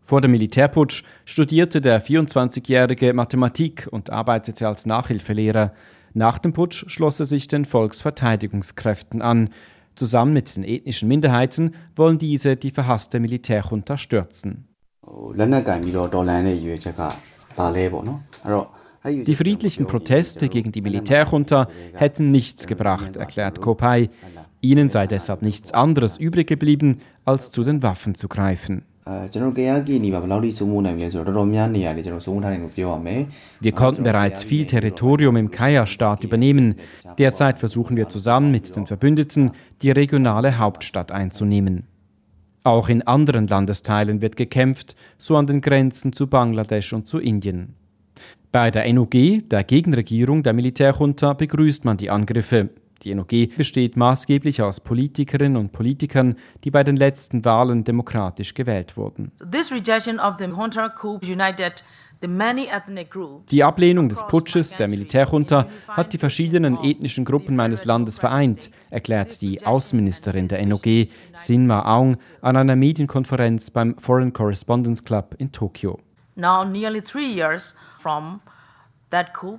Vor 0.00 0.20
dem 0.20 0.32
Militärputsch 0.32 1.02
studierte 1.24 1.80
der 1.80 2.02
24-jährige 2.02 3.14
Mathematik 3.14 3.88
und 3.90 4.10
arbeitete 4.10 4.68
als 4.68 4.84
Nachhilfelehrer. 4.86 5.72
Nach 6.12 6.38
dem 6.38 6.52
Putsch 6.52 6.84
schloss 6.88 7.20
er 7.20 7.26
sich 7.26 7.48
den 7.48 7.64
Volksverteidigungskräften 7.64 9.22
an. 9.22 9.48
Zusammen 9.96 10.34
mit 10.34 10.56
den 10.56 10.64
ethnischen 10.64 11.08
Minderheiten 11.08 11.74
wollen 11.96 12.18
diese 12.18 12.56
die 12.56 12.70
verhasste 12.70 13.18
Militärjunta 13.18 13.96
stürzen. 13.96 14.68
Die 19.04 19.34
friedlichen 19.34 19.86
Proteste 19.86 20.48
gegen 20.48 20.72
die 20.72 20.80
Militärjunta 20.80 21.68
hätten 21.92 22.30
nichts 22.30 22.66
gebracht, 22.66 23.16
erklärt 23.16 23.60
Kopai. 23.60 24.08
Ihnen 24.64 24.88
sei 24.88 25.06
deshalb 25.06 25.42
nichts 25.42 25.72
anderes 25.72 26.16
übrig 26.16 26.46
geblieben, 26.48 27.00
als 27.24 27.50
zu 27.50 27.62
den 27.62 27.82
Waffen 27.82 28.14
zu 28.14 28.28
greifen. 28.28 28.82
Wir 33.60 33.72
konnten 33.72 34.02
bereits 34.02 34.42
viel 34.42 34.64
Territorium 34.64 35.36
im 35.36 35.50
Kaya-Staat 35.50 36.24
übernehmen. 36.24 36.76
Derzeit 37.18 37.58
versuchen 37.58 37.98
wir 37.98 38.08
zusammen 38.08 38.50
mit 38.50 38.74
den 38.74 38.86
Verbündeten, 38.86 39.50
die 39.82 39.90
regionale 39.90 40.58
Hauptstadt 40.58 41.12
einzunehmen. 41.12 41.86
Auch 42.62 42.88
in 42.88 43.02
anderen 43.02 43.46
Landesteilen 43.46 44.22
wird 44.22 44.36
gekämpft, 44.36 44.96
so 45.18 45.36
an 45.36 45.46
den 45.46 45.60
Grenzen 45.60 46.14
zu 46.14 46.26
Bangladesch 46.26 46.94
und 46.94 47.06
zu 47.06 47.18
Indien. 47.18 47.74
Bei 48.50 48.70
der 48.70 48.90
NUG, 48.90 49.42
der 49.50 49.64
Gegenregierung 49.64 50.42
der 50.42 50.54
Militärjunta, 50.54 51.34
begrüßt 51.34 51.84
man 51.84 51.98
die 51.98 52.08
Angriffe. 52.08 52.70
Die 53.04 53.14
NOG 53.14 53.56
besteht 53.56 53.96
maßgeblich 53.96 54.62
aus 54.62 54.80
Politikerinnen 54.80 55.58
und 55.58 55.72
Politikern, 55.72 56.36
die 56.64 56.70
bei 56.70 56.82
den 56.82 56.96
letzten 56.96 57.44
Wahlen 57.44 57.84
demokratisch 57.84 58.54
gewählt 58.54 58.96
wurden. 58.96 59.30
Die 63.50 63.64
Ablehnung 63.64 64.08
des 64.08 64.26
Putsches 64.26 64.76
der 64.76 64.88
Militärjunta 64.88 65.66
hat 65.88 66.12
die 66.14 66.18
verschiedenen 66.18 66.82
ethnischen 66.82 67.26
Gruppen 67.26 67.56
meines 67.56 67.84
Landes 67.84 68.18
vereint, 68.18 68.70
erklärt 68.90 69.42
die 69.42 69.66
Außenministerin 69.66 70.48
der 70.48 70.64
NOG, 70.64 71.08
Sin 71.34 71.66
Ma 71.66 71.82
Aung, 71.82 72.16
an 72.40 72.56
einer 72.56 72.76
Medienkonferenz 72.76 73.70
beim 73.70 73.98
Foreign 73.98 74.32
Correspondence 74.32 75.04
Club 75.04 75.34
in 75.38 75.52
Tokio. 75.52 76.00
Now 76.36 76.64
nearly 76.64 77.02
three 77.02 77.30
years 77.30 77.76
from 77.98 78.40
that 79.10 79.34
coup, 79.34 79.58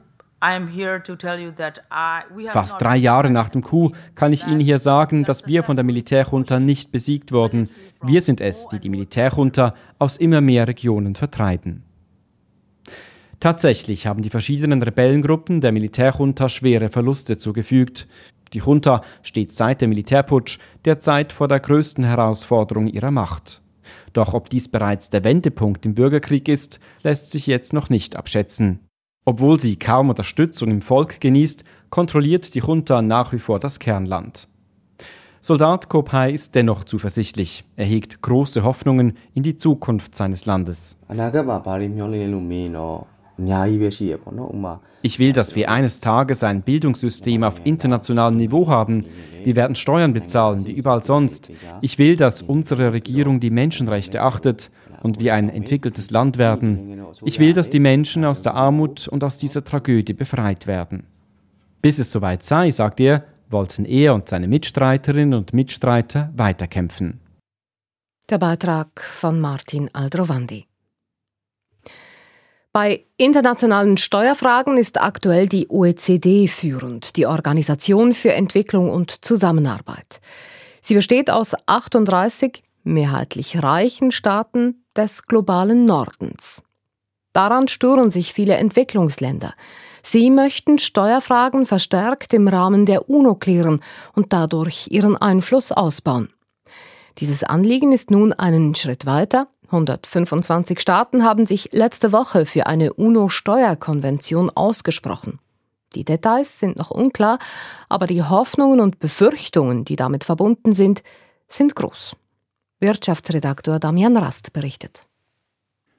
Fast 2.51 2.81
drei 2.81 2.97
Jahre 2.97 3.29
nach 3.29 3.49
dem 3.49 3.61
Coup 3.61 3.95
kann 4.13 4.33
ich 4.33 4.45
Ihnen 4.45 4.59
hier 4.59 4.79
sagen, 4.79 5.23
dass 5.23 5.47
wir 5.47 5.63
von 5.63 5.75
der 5.75 5.85
Militärjunta 5.85 6.59
nicht 6.59 6.91
besiegt 6.91 7.31
wurden. 7.31 7.69
Wir 8.03 8.21
sind 8.21 8.41
es, 8.41 8.67
die 8.67 8.79
die 8.79 8.89
Militärjunta 8.89 9.73
aus 9.97 10.17
immer 10.17 10.41
mehr 10.41 10.67
Regionen 10.67 11.15
vertreiben. 11.15 11.83
Tatsächlich 13.39 14.07
haben 14.07 14.21
die 14.21 14.29
verschiedenen 14.29 14.81
Rebellengruppen 14.81 15.61
der 15.61 15.71
Militärjunta 15.71 16.49
schwere 16.49 16.89
Verluste 16.89 17.37
zugefügt. 17.37 18.07
Die 18.53 18.59
Junta 18.59 19.01
steht 19.23 19.51
seit 19.51 19.81
dem 19.81 19.89
Militärputsch 19.89 20.59
derzeit 20.85 21.33
vor 21.33 21.47
der 21.47 21.59
größten 21.59 22.03
Herausforderung 22.03 22.87
ihrer 22.87 23.11
Macht. 23.11 23.61
Doch 24.13 24.33
ob 24.33 24.49
dies 24.49 24.67
bereits 24.67 25.09
der 25.09 25.23
Wendepunkt 25.23 25.85
im 25.85 25.95
Bürgerkrieg 25.95 26.47
ist, 26.47 26.79
lässt 27.03 27.31
sich 27.31 27.47
jetzt 27.47 27.73
noch 27.73 27.89
nicht 27.89 28.15
abschätzen. 28.15 28.84
Obwohl 29.27 29.59
sie 29.59 29.75
kaum 29.75 30.09
Unterstützung 30.09 30.69
im 30.69 30.81
Volk 30.81 31.19
genießt, 31.19 31.63
kontrolliert 31.89 32.53
die 32.53 32.59
Junta 32.59 33.01
nach 33.01 33.33
wie 33.33 33.39
vor 33.39 33.59
das 33.59 33.79
Kernland. 33.79 34.47
Soldat 35.41 35.89
Kopai 35.89 36.31
ist 36.31 36.53
dennoch 36.53 36.83
zuversichtlich. 36.83 37.65
Er 37.75 37.85
hegt 37.85 38.21
große 38.21 38.63
Hoffnungen 38.63 39.17
in 39.33 39.41
die 39.41 39.57
Zukunft 39.57 40.15
seines 40.15 40.45
Landes. 40.45 40.99
Ich 45.01 45.19
will, 45.19 45.33
dass 45.33 45.55
wir 45.55 45.69
eines 45.69 46.01
Tages 46.01 46.43
ein 46.43 46.61
Bildungssystem 46.61 47.43
auf 47.43 47.61
internationalem 47.63 48.37
Niveau 48.37 48.67
haben. 48.67 49.05
Wir 49.43 49.55
werden 49.55 49.75
Steuern 49.75 50.13
bezahlen, 50.13 50.65
wie 50.65 50.71
überall 50.71 51.03
sonst. 51.03 51.51
Ich 51.81 51.97
will, 51.97 52.15
dass 52.15 52.41
unsere 52.41 52.93
Regierung 52.93 53.39
die 53.39 53.49
Menschenrechte 53.49 54.21
achtet 54.21 54.71
und 55.05 55.19
wir 55.19 55.35
ein 55.35 55.49
entwickeltes 55.49 56.09
Land 56.09 56.39
werden. 56.39 57.05
Ich 57.23 57.37
will, 57.37 57.53
dass 57.53 57.69
die 57.69 57.79
Menschen 57.79 58.25
aus 58.25 58.41
der 58.41 58.55
Armut 58.55 59.07
und 59.07 59.23
aus 59.23 59.37
dieser 59.37 59.63
Tragödie 59.63 60.13
befreit 60.13 60.65
werden. 60.65 61.05
Bis 61.79 61.99
es 61.99 62.11
soweit 62.11 62.41
sei, 62.41 62.71
sagt 62.71 62.99
er, 62.99 63.23
wollten 63.47 63.85
er 63.85 64.15
und 64.15 64.27
seine 64.27 64.47
Mitstreiterinnen 64.47 65.35
und 65.35 65.53
Mitstreiter 65.53 66.33
weiterkämpfen. 66.35 67.19
Der 68.31 68.39
Beitrag 68.39 68.99
von 68.99 69.39
Martin 69.39 69.93
Aldrovandi. 69.93 70.65
Bei 72.73 73.05
internationalen 73.17 73.97
Steuerfragen 73.97 74.79
ist 74.79 74.99
aktuell 74.99 75.47
die 75.47 75.67
OECD 75.69 76.47
führend, 76.47 77.15
die 77.15 77.27
Organisation 77.27 78.15
für 78.15 78.33
Entwicklung 78.33 78.89
und 78.89 79.23
Zusammenarbeit. 79.23 80.19
Sie 80.81 80.95
besteht 80.95 81.29
aus 81.29 81.55
38 81.67 82.63
mehrheitlich 82.85 83.61
reichen 83.61 84.11
Staaten 84.11 84.85
des 84.95 85.23
globalen 85.23 85.85
Nordens. 85.85 86.63
Daran 87.33 87.67
stören 87.67 88.09
sich 88.09 88.33
viele 88.33 88.55
Entwicklungsländer. 88.55 89.53
Sie 90.01 90.29
möchten 90.29 90.79
Steuerfragen 90.79 91.65
verstärkt 91.65 92.33
im 92.33 92.47
Rahmen 92.47 92.85
der 92.85 93.09
UNO 93.09 93.35
klären 93.35 93.81
und 94.13 94.31
dadurch 94.31 94.87
ihren 94.91 95.17
Einfluss 95.17 95.73
ausbauen. 95.73 96.29
Dieses 97.17 97.43
Anliegen 97.43 97.91
ist 97.91 98.11
nun 98.11 98.31
einen 98.31 98.75
Schritt 98.75 99.05
weiter 99.05 99.47
125 99.67 100.79
Staaten 100.79 101.23
haben 101.23 101.45
sich 101.45 101.69
letzte 101.71 102.11
Woche 102.11 102.45
für 102.45 102.67
eine 102.67 102.93
UNO-Steuerkonvention 102.93 104.49
ausgesprochen. 104.49 105.39
Die 105.95 106.05
Details 106.05 106.59
sind 106.59 106.77
noch 106.77 106.91
unklar, 106.91 107.39
aber 107.89 108.07
die 108.07 108.23
Hoffnungen 108.23 108.79
und 108.79 108.99
Befürchtungen, 108.99 109.85
die 109.85 109.95
damit 109.95 110.23
verbunden 110.23 110.73
sind, 110.73 111.03
sind 111.47 111.75
groß. 111.75 112.15
Wirtschaftsredaktor 112.85 113.79
Damian 113.79 114.15
Rast 114.15 114.53
berichtet. 114.53 115.07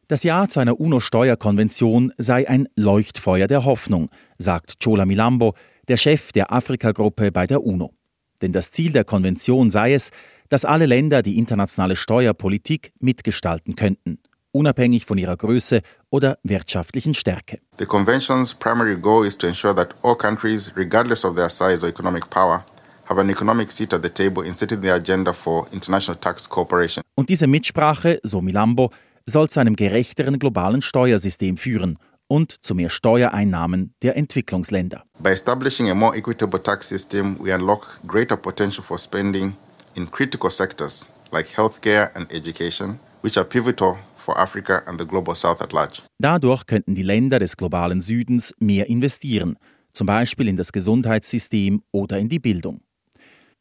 Das 0.07 0.23
Ja 0.23 0.49
zu 0.49 0.61
einer 0.61 0.79
UNO-Steuerkonvention 0.79 2.13
sei 2.17 2.49
ein 2.49 2.69
Leuchtfeuer 2.77 3.49
der 3.49 3.65
Hoffnung, 3.65 4.09
sagt 4.39 4.79
Chola 4.79 5.05
Milambo, 5.05 5.55
der 5.89 5.97
Chef 5.97 6.31
der 6.31 6.53
Afrika-Gruppe 6.53 7.33
bei 7.33 7.49
der 7.49 7.65
UNO. 7.65 7.93
Denn 8.41 8.53
das 8.53 8.71
Ziel 8.71 8.93
der 8.93 9.03
Konvention 9.03 9.73
sei 9.73 9.95
es, 9.95 10.13
dass 10.49 10.65
alle 10.65 10.87
Länder 10.87 11.23
die 11.23 11.39
internationale 11.39 11.97
Steuerpolitik 11.97 12.93
mitgestalten 13.01 13.75
könnten, 13.75 14.21
unabhängig 14.53 15.07
von 15.07 15.19
ihrer 15.19 15.37
Größe 15.37 15.81
oder 16.11 16.39
wirtschaftlichen 16.45 17.15
Stärke. 17.15 17.59
The 17.81 17.87
convention's 17.87 18.55
primary 18.55 18.97
goal 18.97 19.27
is 19.27 19.37
to 19.39 19.49
ensure 19.49 19.75
that 19.75 19.89
all 20.05 20.15
countries, 20.15 20.73
regardless 20.77 21.25
of 21.25 21.35
their 21.35 21.49
size 21.49 21.85
or 21.85 21.89
economic 21.89 22.31
power, 22.31 22.65
have 23.09 23.21
an 23.21 23.31
economic 23.31 23.71
seat 23.71 23.93
at 23.93 24.03
the 24.03 24.11
table 24.11 24.45
in 24.45 24.53
setting 24.53 24.81
the 24.83 24.91
agenda 24.91 25.33
for 25.33 25.67
international 25.73 26.19
tax 26.19 26.49
cooperation. 26.49 27.03
Und 27.15 27.29
diese 27.29 27.47
Mitsprache, 27.47 28.21
so 28.23 28.41
Milambo, 28.41 28.91
soll 29.27 29.49
zu 29.49 29.61
einem 29.61 29.77
gerechteren 29.77 30.39
globalen 30.39 30.83
Steuersystem 30.83 31.57
führen 31.57 31.99
und 32.29 32.65
zu 32.65 32.75
mehr 32.75 32.91
Steuereinnahmen 32.91 33.95
der 34.03 34.17
Entwicklungsländer. 34.17 35.05
By 35.21 35.31
establishing 35.31 35.91
a 35.91 35.95
more 35.95 36.17
equitable 36.17 36.63
tax 36.63 36.89
system, 36.89 37.37
we 37.41 37.55
unlock 37.55 38.01
greater 38.07 38.37
potential 38.37 38.83
for 38.83 38.99
spending 38.99 39.57
in 39.95 40.11
critical 40.11 40.51
sectors 40.51 41.11
like 41.33 41.49
healthcare 41.57 42.15
and 42.15 42.33
education, 42.33 42.99
which 43.23 43.37
are 43.37 43.47
pivotal 43.47 43.97
for 44.15 44.39
Africa 44.39 44.83
and 44.87 44.99
the 44.99 45.07
global 45.07 45.35
south 45.35 45.61
at 45.61 45.73
large. 45.73 46.03
Dadurch 46.19 46.67
könnten 46.67 46.95
die 46.95 47.03
Länder 47.03 47.39
des 47.39 47.57
globalen 47.57 48.01
Südens 48.01 48.55
mehr 48.59 48.89
investieren, 48.89 49.57
zum 49.93 50.07
Beispiel 50.07 50.49
in 50.49 50.57
das 50.57 50.73
Gesundheitssystem 50.73 51.83
oder 51.93 52.19
in 52.19 52.29
die 52.29 52.39
Bildung. 52.39 52.81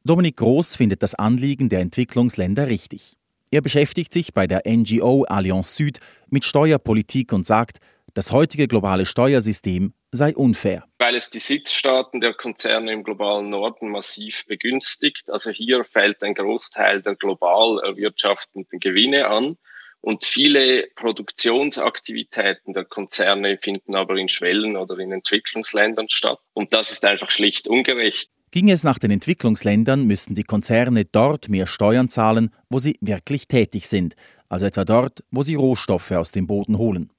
Dominik 0.07 0.37
Groß 0.37 0.75
findet 0.75 1.01
das 1.01 1.15
Anliegen 1.15 1.67
der 1.67 1.79
Entwicklungsländer 1.79 2.67
richtig. 2.67 3.17
Er 3.49 3.61
beschäftigt 3.61 4.13
sich 4.13 4.35
bei 4.35 4.45
der 4.45 4.61
NGO 4.63 5.23
Allianz 5.23 5.75
Süd 5.75 5.99
mit 6.29 6.45
Steuerpolitik 6.45 7.33
und 7.33 7.43
sagt, 7.43 7.79
das 8.13 8.31
heutige 8.31 8.67
globale 8.67 9.07
Steuersystem 9.07 9.95
sei 10.11 10.35
unfair. 10.35 10.83
Weil 10.99 11.15
es 11.15 11.31
die 11.31 11.39
Sitzstaaten 11.39 12.21
der 12.21 12.35
Konzerne 12.35 12.93
im 12.93 13.03
globalen 13.03 13.49
Norden 13.49 13.89
massiv 13.89 14.45
begünstigt. 14.45 15.27
Also 15.31 15.49
hier 15.49 15.83
fällt 15.85 16.21
ein 16.21 16.35
Großteil 16.35 17.01
der 17.01 17.15
global 17.15 17.81
erwirtschaftenden 17.83 18.79
Gewinne 18.79 19.25
an. 19.27 19.57
Und 20.01 20.23
viele 20.23 20.87
Produktionsaktivitäten 20.97 22.75
der 22.75 22.85
Konzerne 22.85 23.57
finden 23.59 23.95
aber 23.95 24.17
in 24.17 24.29
Schwellen- 24.29 24.77
oder 24.77 24.99
in 24.99 25.11
Entwicklungsländern 25.11 26.09
statt. 26.09 26.37
Und 26.53 26.75
das 26.75 26.91
ist 26.91 27.03
einfach 27.05 27.31
schlicht 27.31 27.67
ungerecht. 27.67 28.29
Ging 28.55 28.69
es 28.69 28.85
nach 28.85 28.99
den 28.99 29.11
Entwicklungsländern, 29.11 30.07
müssten 30.07 30.33
die 30.33 30.45
Konzerne 30.45 31.03
dort 31.03 31.49
mehr 31.49 31.67
Steuern 31.67 32.07
zahlen, 32.07 32.51
wo 32.69 32.79
sie 32.79 32.97
wirklich 33.01 33.49
tätig 33.49 33.85
sind, 33.85 34.15
also 34.47 34.65
etwa 34.65 34.85
dort, 34.85 35.25
wo 35.29 35.41
sie 35.41 35.55
Rohstoffe 35.55 36.11
aus 36.11 36.31
dem 36.31 36.47
Boden 36.47 36.77
holen. 36.77 37.11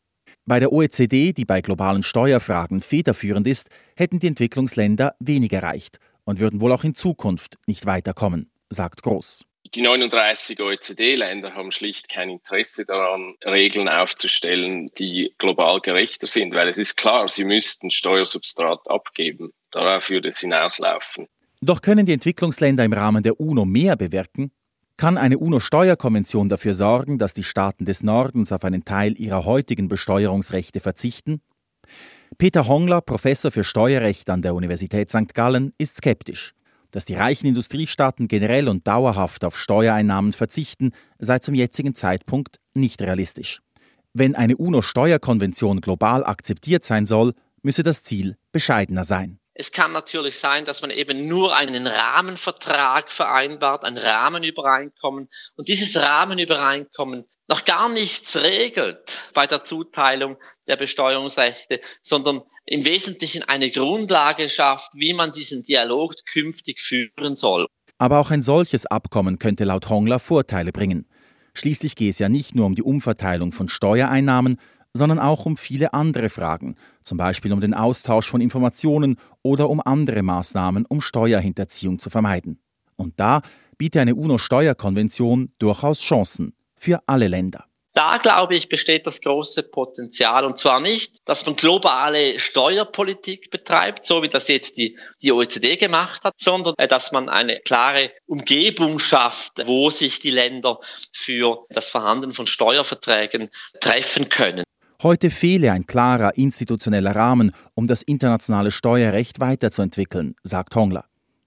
Bei 0.47 0.61
der 0.61 0.72
OECD, 0.72 1.34
die 1.34 1.45
bei 1.45 1.61
globalen 1.61 2.03
Steuerfragen 2.03 2.80
federführend 2.80 3.47
ist, 3.47 3.68
hätten 3.97 4.18
die 4.18 4.28
Entwicklungsländer 4.28 5.14
wenig 5.18 5.53
erreicht 5.53 5.99
und 6.24 6.41
würden 6.41 6.62
wohl 6.62 6.72
auch 6.72 6.84
in 6.84 6.95
Zukunft 6.95 7.59
nicht 7.66 7.84
weiterkommen, 7.84 8.49
sagt 8.70 9.03
Groß. 9.03 9.45
Die 9.74 9.80
39 9.80 10.60
OECD-Länder 10.60 11.54
haben 11.54 11.72
schlicht 11.72 12.08
kein 12.08 12.30
Interesse 12.30 12.84
daran, 12.84 13.34
Regeln 13.44 13.88
aufzustellen, 13.88 14.90
die 14.98 15.34
global 15.38 15.80
gerechter 15.80 16.26
sind, 16.26 16.54
weil 16.54 16.68
es 16.68 16.78
ist 16.78 16.96
klar, 16.96 17.28
sie 17.28 17.44
müssten 17.44 17.90
Steuersubstrat 17.90 18.80
abgeben. 18.86 19.52
Darauf 19.72 20.08
würde 20.08 20.28
es 20.28 20.38
hinauslaufen. 20.38 21.26
Doch 21.60 21.82
können 21.82 22.06
die 22.06 22.12
Entwicklungsländer 22.12 22.84
im 22.84 22.92
Rahmen 22.92 23.22
der 23.22 23.40
UNO 23.40 23.64
mehr 23.64 23.96
bewirken? 23.96 24.52
Kann 24.96 25.18
eine 25.18 25.38
UNO-Steuerkonvention 25.38 26.48
dafür 26.48 26.74
sorgen, 26.74 27.18
dass 27.18 27.34
die 27.34 27.42
Staaten 27.42 27.84
des 27.84 28.02
Nordens 28.02 28.52
auf 28.52 28.64
einen 28.64 28.84
Teil 28.84 29.18
ihrer 29.18 29.44
heutigen 29.44 29.88
Besteuerungsrechte 29.88 30.80
verzichten? 30.80 31.42
Peter 32.38 32.66
Hongler, 32.66 33.00
Professor 33.00 33.50
für 33.50 33.64
Steuerrecht 33.64 34.30
an 34.30 34.42
der 34.42 34.54
Universität 34.54 35.10
St. 35.10 35.34
Gallen, 35.34 35.72
ist 35.78 35.96
skeptisch. 35.96 36.55
Dass 36.97 37.05
die 37.05 37.12
reichen 37.12 37.47
Industriestaaten 37.47 38.26
generell 38.26 38.68
und 38.68 38.86
dauerhaft 38.86 39.44
auf 39.44 39.59
Steuereinnahmen 39.59 40.32
verzichten, 40.32 40.92
sei 41.18 41.40
zum 41.40 41.55
jetzigen 41.55 41.94
Zeitpunkt 41.94 42.59
nicht 42.72 43.03
realistisch. 43.03 43.61
Wenn 44.14 44.34
eine 44.34 44.57
UNO-Steuerkonvention 44.57 45.82
global 45.82 46.24
akzeptiert 46.24 46.86
sein 46.86 47.05
soll, 47.05 47.34
müsse 47.61 47.82
das 47.82 48.03
Ziel 48.03 48.38
bescheidener 48.51 49.05
sein. 49.05 49.38
Es 49.59 49.72
kann 49.72 49.92
natürlich 49.92 50.38
sein, 50.38 50.66
dass 50.66 50.82
man 50.82 50.90
eben 50.90 51.28
nur 51.28 51.57
einen 51.57 51.86
Rahmenvertrag 51.86 53.11
vereinbart, 53.11 53.84
ein 53.84 53.96
Rahmenübereinkommen 53.96 55.30
und 55.57 55.68
dieses 55.68 55.96
Rahmenübereinkommen 55.96 57.24
noch 57.48 57.64
gar 57.64 57.88
nichts 57.88 58.36
regelt 58.36 59.18
bei 59.32 59.46
der 59.46 59.64
Zuteilung 59.64 60.36
der 60.68 60.76
Besteuerungsrechte, 60.76 61.80
sondern 62.02 62.42
im 62.66 62.84
Wesentlichen 62.84 63.44
eine 63.44 63.70
Grundlage 63.70 64.50
schafft, 64.50 64.92
wie 64.94 65.14
man 65.14 65.32
diesen 65.32 65.62
Dialog 65.62 66.14
künftig 66.30 66.82
führen 66.82 67.34
soll. 67.34 67.66
Aber 67.96 68.18
auch 68.18 68.30
ein 68.30 68.42
solches 68.42 68.84
Abkommen 68.84 69.38
könnte 69.38 69.64
laut 69.64 69.88
Hongler 69.88 70.18
Vorteile 70.18 70.70
bringen. 70.70 71.09
Schließlich 71.54 71.96
gehe 71.96 72.11
es 72.11 72.18
ja 72.18 72.28
nicht 72.28 72.54
nur 72.54 72.66
um 72.66 72.74
die 72.74 72.82
Umverteilung 72.82 73.52
von 73.52 73.70
Steuereinnahmen, 73.70 74.61
sondern 74.97 75.18
auch 75.18 75.47
um 75.47 75.57
viele 75.57 75.94
andere 75.94 76.28
Fragen, 76.28 76.76
zum 77.05 77.18
Beispiel 77.18 77.53
um 77.53 77.61
den 77.61 77.74
Austausch 77.74 78.28
von 78.28 78.40
Informationen 78.40 79.16
oder 79.42 79.70
um 79.70 79.80
andere 79.84 80.22
Maßnahmen, 80.22 80.86
um 80.86 81.01
Steuerhinterziehung 81.01 81.99
zu 81.99 82.11
vermeiden. 82.11 82.61
Und 82.97 83.20
da 83.20 83.42
bietet 83.78 84.03
eine 84.03 84.14
UNO-Steuerkonvention 84.14 85.53
durchaus 85.59 86.01
Chancen 86.01 86.55
für 86.74 87.01
alle 87.07 87.28
Länder. 87.28 87.66
Da 87.97 88.18
glaube 88.18 88.55
ich, 88.55 88.68
besteht 88.68 89.07
das 89.07 89.22
große 89.22 89.62
Potenzial. 89.62 90.44
Und 90.44 90.59
zwar 90.59 90.80
nicht, 90.80 91.16
dass 91.24 91.47
man 91.47 91.57
globale 91.57 92.38
Steuerpolitik 92.38 93.51
betreibt, 93.51 94.05
so 94.05 94.22
wie 94.22 94.28
das 94.28 94.49
jetzt 94.49 94.76
die, 94.76 94.99
die 95.22 95.32
OECD 95.32 95.76
gemacht 95.76 96.22
hat, 96.22 96.34
sondern 96.36 96.74
äh, 96.76 96.88
dass 96.88 97.11
man 97.11 97.30
eine 97.30 97.59
klare 97.61 98.12
Umgebung 98.26 98.99
schafft, 98.99 99.66
wo 99.66 99.88
sich 99.88 100.18
die 100.20 100.30
Länder 100.30 100.78
für 101.14 101.64
das 101.70 101.88
Verhandeln 101.88 102.34
von 102.34 102.47
Steuerverträgen 102.47 103.49
treffen 103.80 104.28
können. 104.28 104.65
Heute 105.03 105.28
fehle 105.28 105.72
ein 105.72 105.86
klarer 105.86 106.36
institutioneller 106.36 107.14
Rahmen, 107.14 107.53
um 107.74 107.86
das 107.86 108.03
internationale 108.03 108.70
Steuerrecht 108.70 109.40
weiterzuentwickeln, 109.40 110.34
sagt 110.42 110.74
Hongler. 110.74 111.05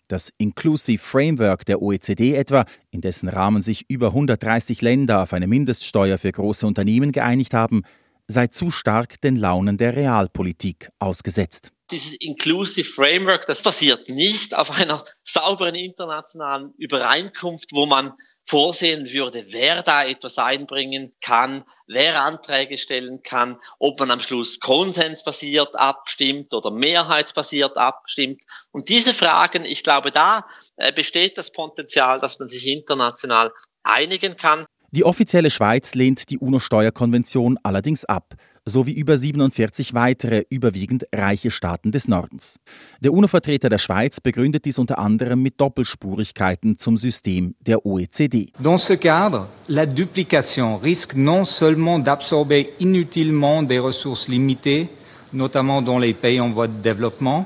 Das 0.08 0.32
Inclusive 0.38 1.02
Framework 1.02 1.66
der 1.66 1.82
OECD 1.82 2.36
etwa, 2.36 2.66
in 2.92 3.02
dessen 3.02 3.28
Rahmen 3.28 3.62
sich 3.62 3.86
über 3.90 4.08
130 4.08 4.82
Länder 4.82 5.24
auf 5.24 5.34
eine 5.34 5.48
Mindeststeuer 5.48 6.18
für 6.18 6.32
große 6.32 6.66
Unternehmen 6.66 7.12
geeinigt 7.12 7.54
haben, 7.54 7.82
sei 8.28 8.48
zu 8.48 8.70
stark 8.70 9.20
den 9.22 9.36
Launen 9.36 9.78
der 9.78 9.96
Realpolitik 9.96 10.90
ausgesetzt 11.00 11.72
dieses 11.92 12.14
Inclusive 12.20 12.90
Framework, 12.90 13.46
das 13.46 13.62
basiert 13.62 14.10
nicht 14.10 14.56
auf 14.56 14.72
einer 14.72 15.04
sauberen 15.24 15.76
internationalen 15.76 16.74
Übereinkunft, 16.78 17.72
wo 17.72 17.86
man 17.86 18.14
vorsehen 18.46 19.12
würde, 19.12 19.46
wer 19.50 19.84
da 19.84 20.04
etwas 20.04 20.38
einbringen 20.38 21.14
kann, 21.22 21.64
wer 21.88 22.22
Anträge 22.22 22.78
stellen 22.78 23.22
kann, 23.24 23.58
ob 23.80 24.00
man 24.00 24.12
am 24.12 24.20
Schluss 24.20 24.60
konsensbasiert 24.60 25.76
abstimmt 25.76 26.54
oder 26.54 26.72
mehrheitsbasiert 26.72 27.78
abstimmt. 27.78 28.44
Und 28.72 28.90
diese 28.90 29.14
Fragen, 29.14 29.66
ich 29.66 29.84
glaube, 29.84 30.12
da 30.12 30.46
äh, 30.78 30.92
besteht 30.92 31.38
das 31.38 31.52
Potenzial, 31.52 32.20
dass 32.20 32.40
man 32.40 32.48
sich 32.48 32.68
international 32.68 33.52
einigen 33.84 34.38
kann. 34.38 34.66
Die 34.92 35.04
offizielle 35.04 35.52
Schweiz 35.52 35.94
lehnt 35.94 36.30
die 36.32 36.40
UNO-Steuerkonvention 36.40 37.60
allerdings 37.62 38.06
ab 38.06 38.34
sowie 38.70 38.94
über 38.94 39.18
47 39.18 39.94
weitere, 39.94 40.46
überwiegend 40.50 41.06
reiche 41.14 41.52
Staaten 41.52 41.92
des 41.92 42.08
Nordens. 42.08 42.60
Der 43.02 43.14
UNO-Vertreter 43.14 43.70
der 43.70 43.78
Schweiz 43.78 44.22
begründet 44.22 44.66
dies 44.66 44.80
unter 44.80 45.00
anderem 45.00 45.42
mit 45.42 45.60
Doppelspurigkeiten 45.60 46.78
zum 46.78 46.98
System 46.98 47.56
der 47.60 47.86
OECD. 47.86 48.52
Dans 48.60 48.78
ce 48.78 48.98
cadre, 48.98 49.48
la 49.68 49.86
duplication 49.86 50.78
risque 50.78 51.16
non 51.16 51.46
seulement 51.46 52.00
d'absorber 52.00 52.68
inutilement 52.80 53.64
des 53.64 53.80
ressources 53.80 54.28
limitées, 54.28 54.88
notamment 55.34 55.82
dans 55.82 56.00
les 56.00 56.14
pays 56.14 56.40
en 56.40 56.52
voie 56.52 56.68
de 56.68 56.82
développement, 56.82 57.46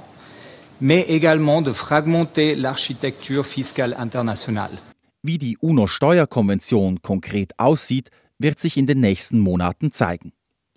mais 0.80 1.02
également 1.10 1.62
de 1.62 1.72
fragmenter 1.72 2.56
l'architecture 2.56 3.46
fiscale 3.46 3.96
internationale. 4.00 4.78
Wie 5.22 5.38
die 5.38 5.58
UNO-Steuerkonvention 5.62 7.02
konkret 7.02 7.54
aussieht, 7.58 8.10
wird 8.40 8.60
sich 8.60 8.76
in 8.76 8.86
den 8.86 9.00
nächsten 9.00 9.40
Monaten 9.40 9.94
zeigen. 9.94 10.34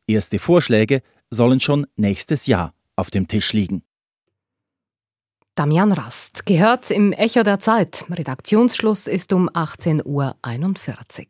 Erste 0.06 0.38
Vorschläge 0.38 1.02
sollen 1.30 1.60
schon 1.60 1.86
nächstes 1.96 2.46
Jahr 2.46 2.72
auf 2.94 3.10
dem 3.10 3.28
Tisch 3.28 3.52
liegen. 3.52 3.82
Damian 5.56 5.92
Rast 5.92 6.44
gehört 6.44 6.90
im 6.90 7.12
Echo 7.12 7.42
der 7.42 7.58
Zeit. 7.58 8.04
Redaktionsschluss 8.10 9.06
ist 9.06 9.32
um 9.32 9.48
18.41 9.48 10.04
Uhr. 10.04 11.26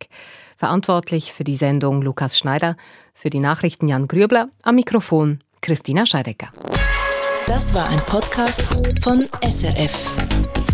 Verantwortlich 0.57 1.33
für 1.33 1.45
die 1.45 1.55
Sendung 1.55 2.03
Lukas 2.03 2.37
Schneider, 2.37 2.77
für 3.15 3.31
die 3.31 3.39
Nachrichten 3.39 3.87
Jan 3.87 4.09
Grübler, 4.09 4.49
am 4.63 4.75
Mikrofon 4.75 5.45
Christina 5.61 6.07
Scheidecker. 6.07 6.49
Das 7.47 7.73
war 7.73 7.89
ein 7.89 8.01
Podcast 8.01 8.65
von 9.01 9.29
SRF. 9.49 10.66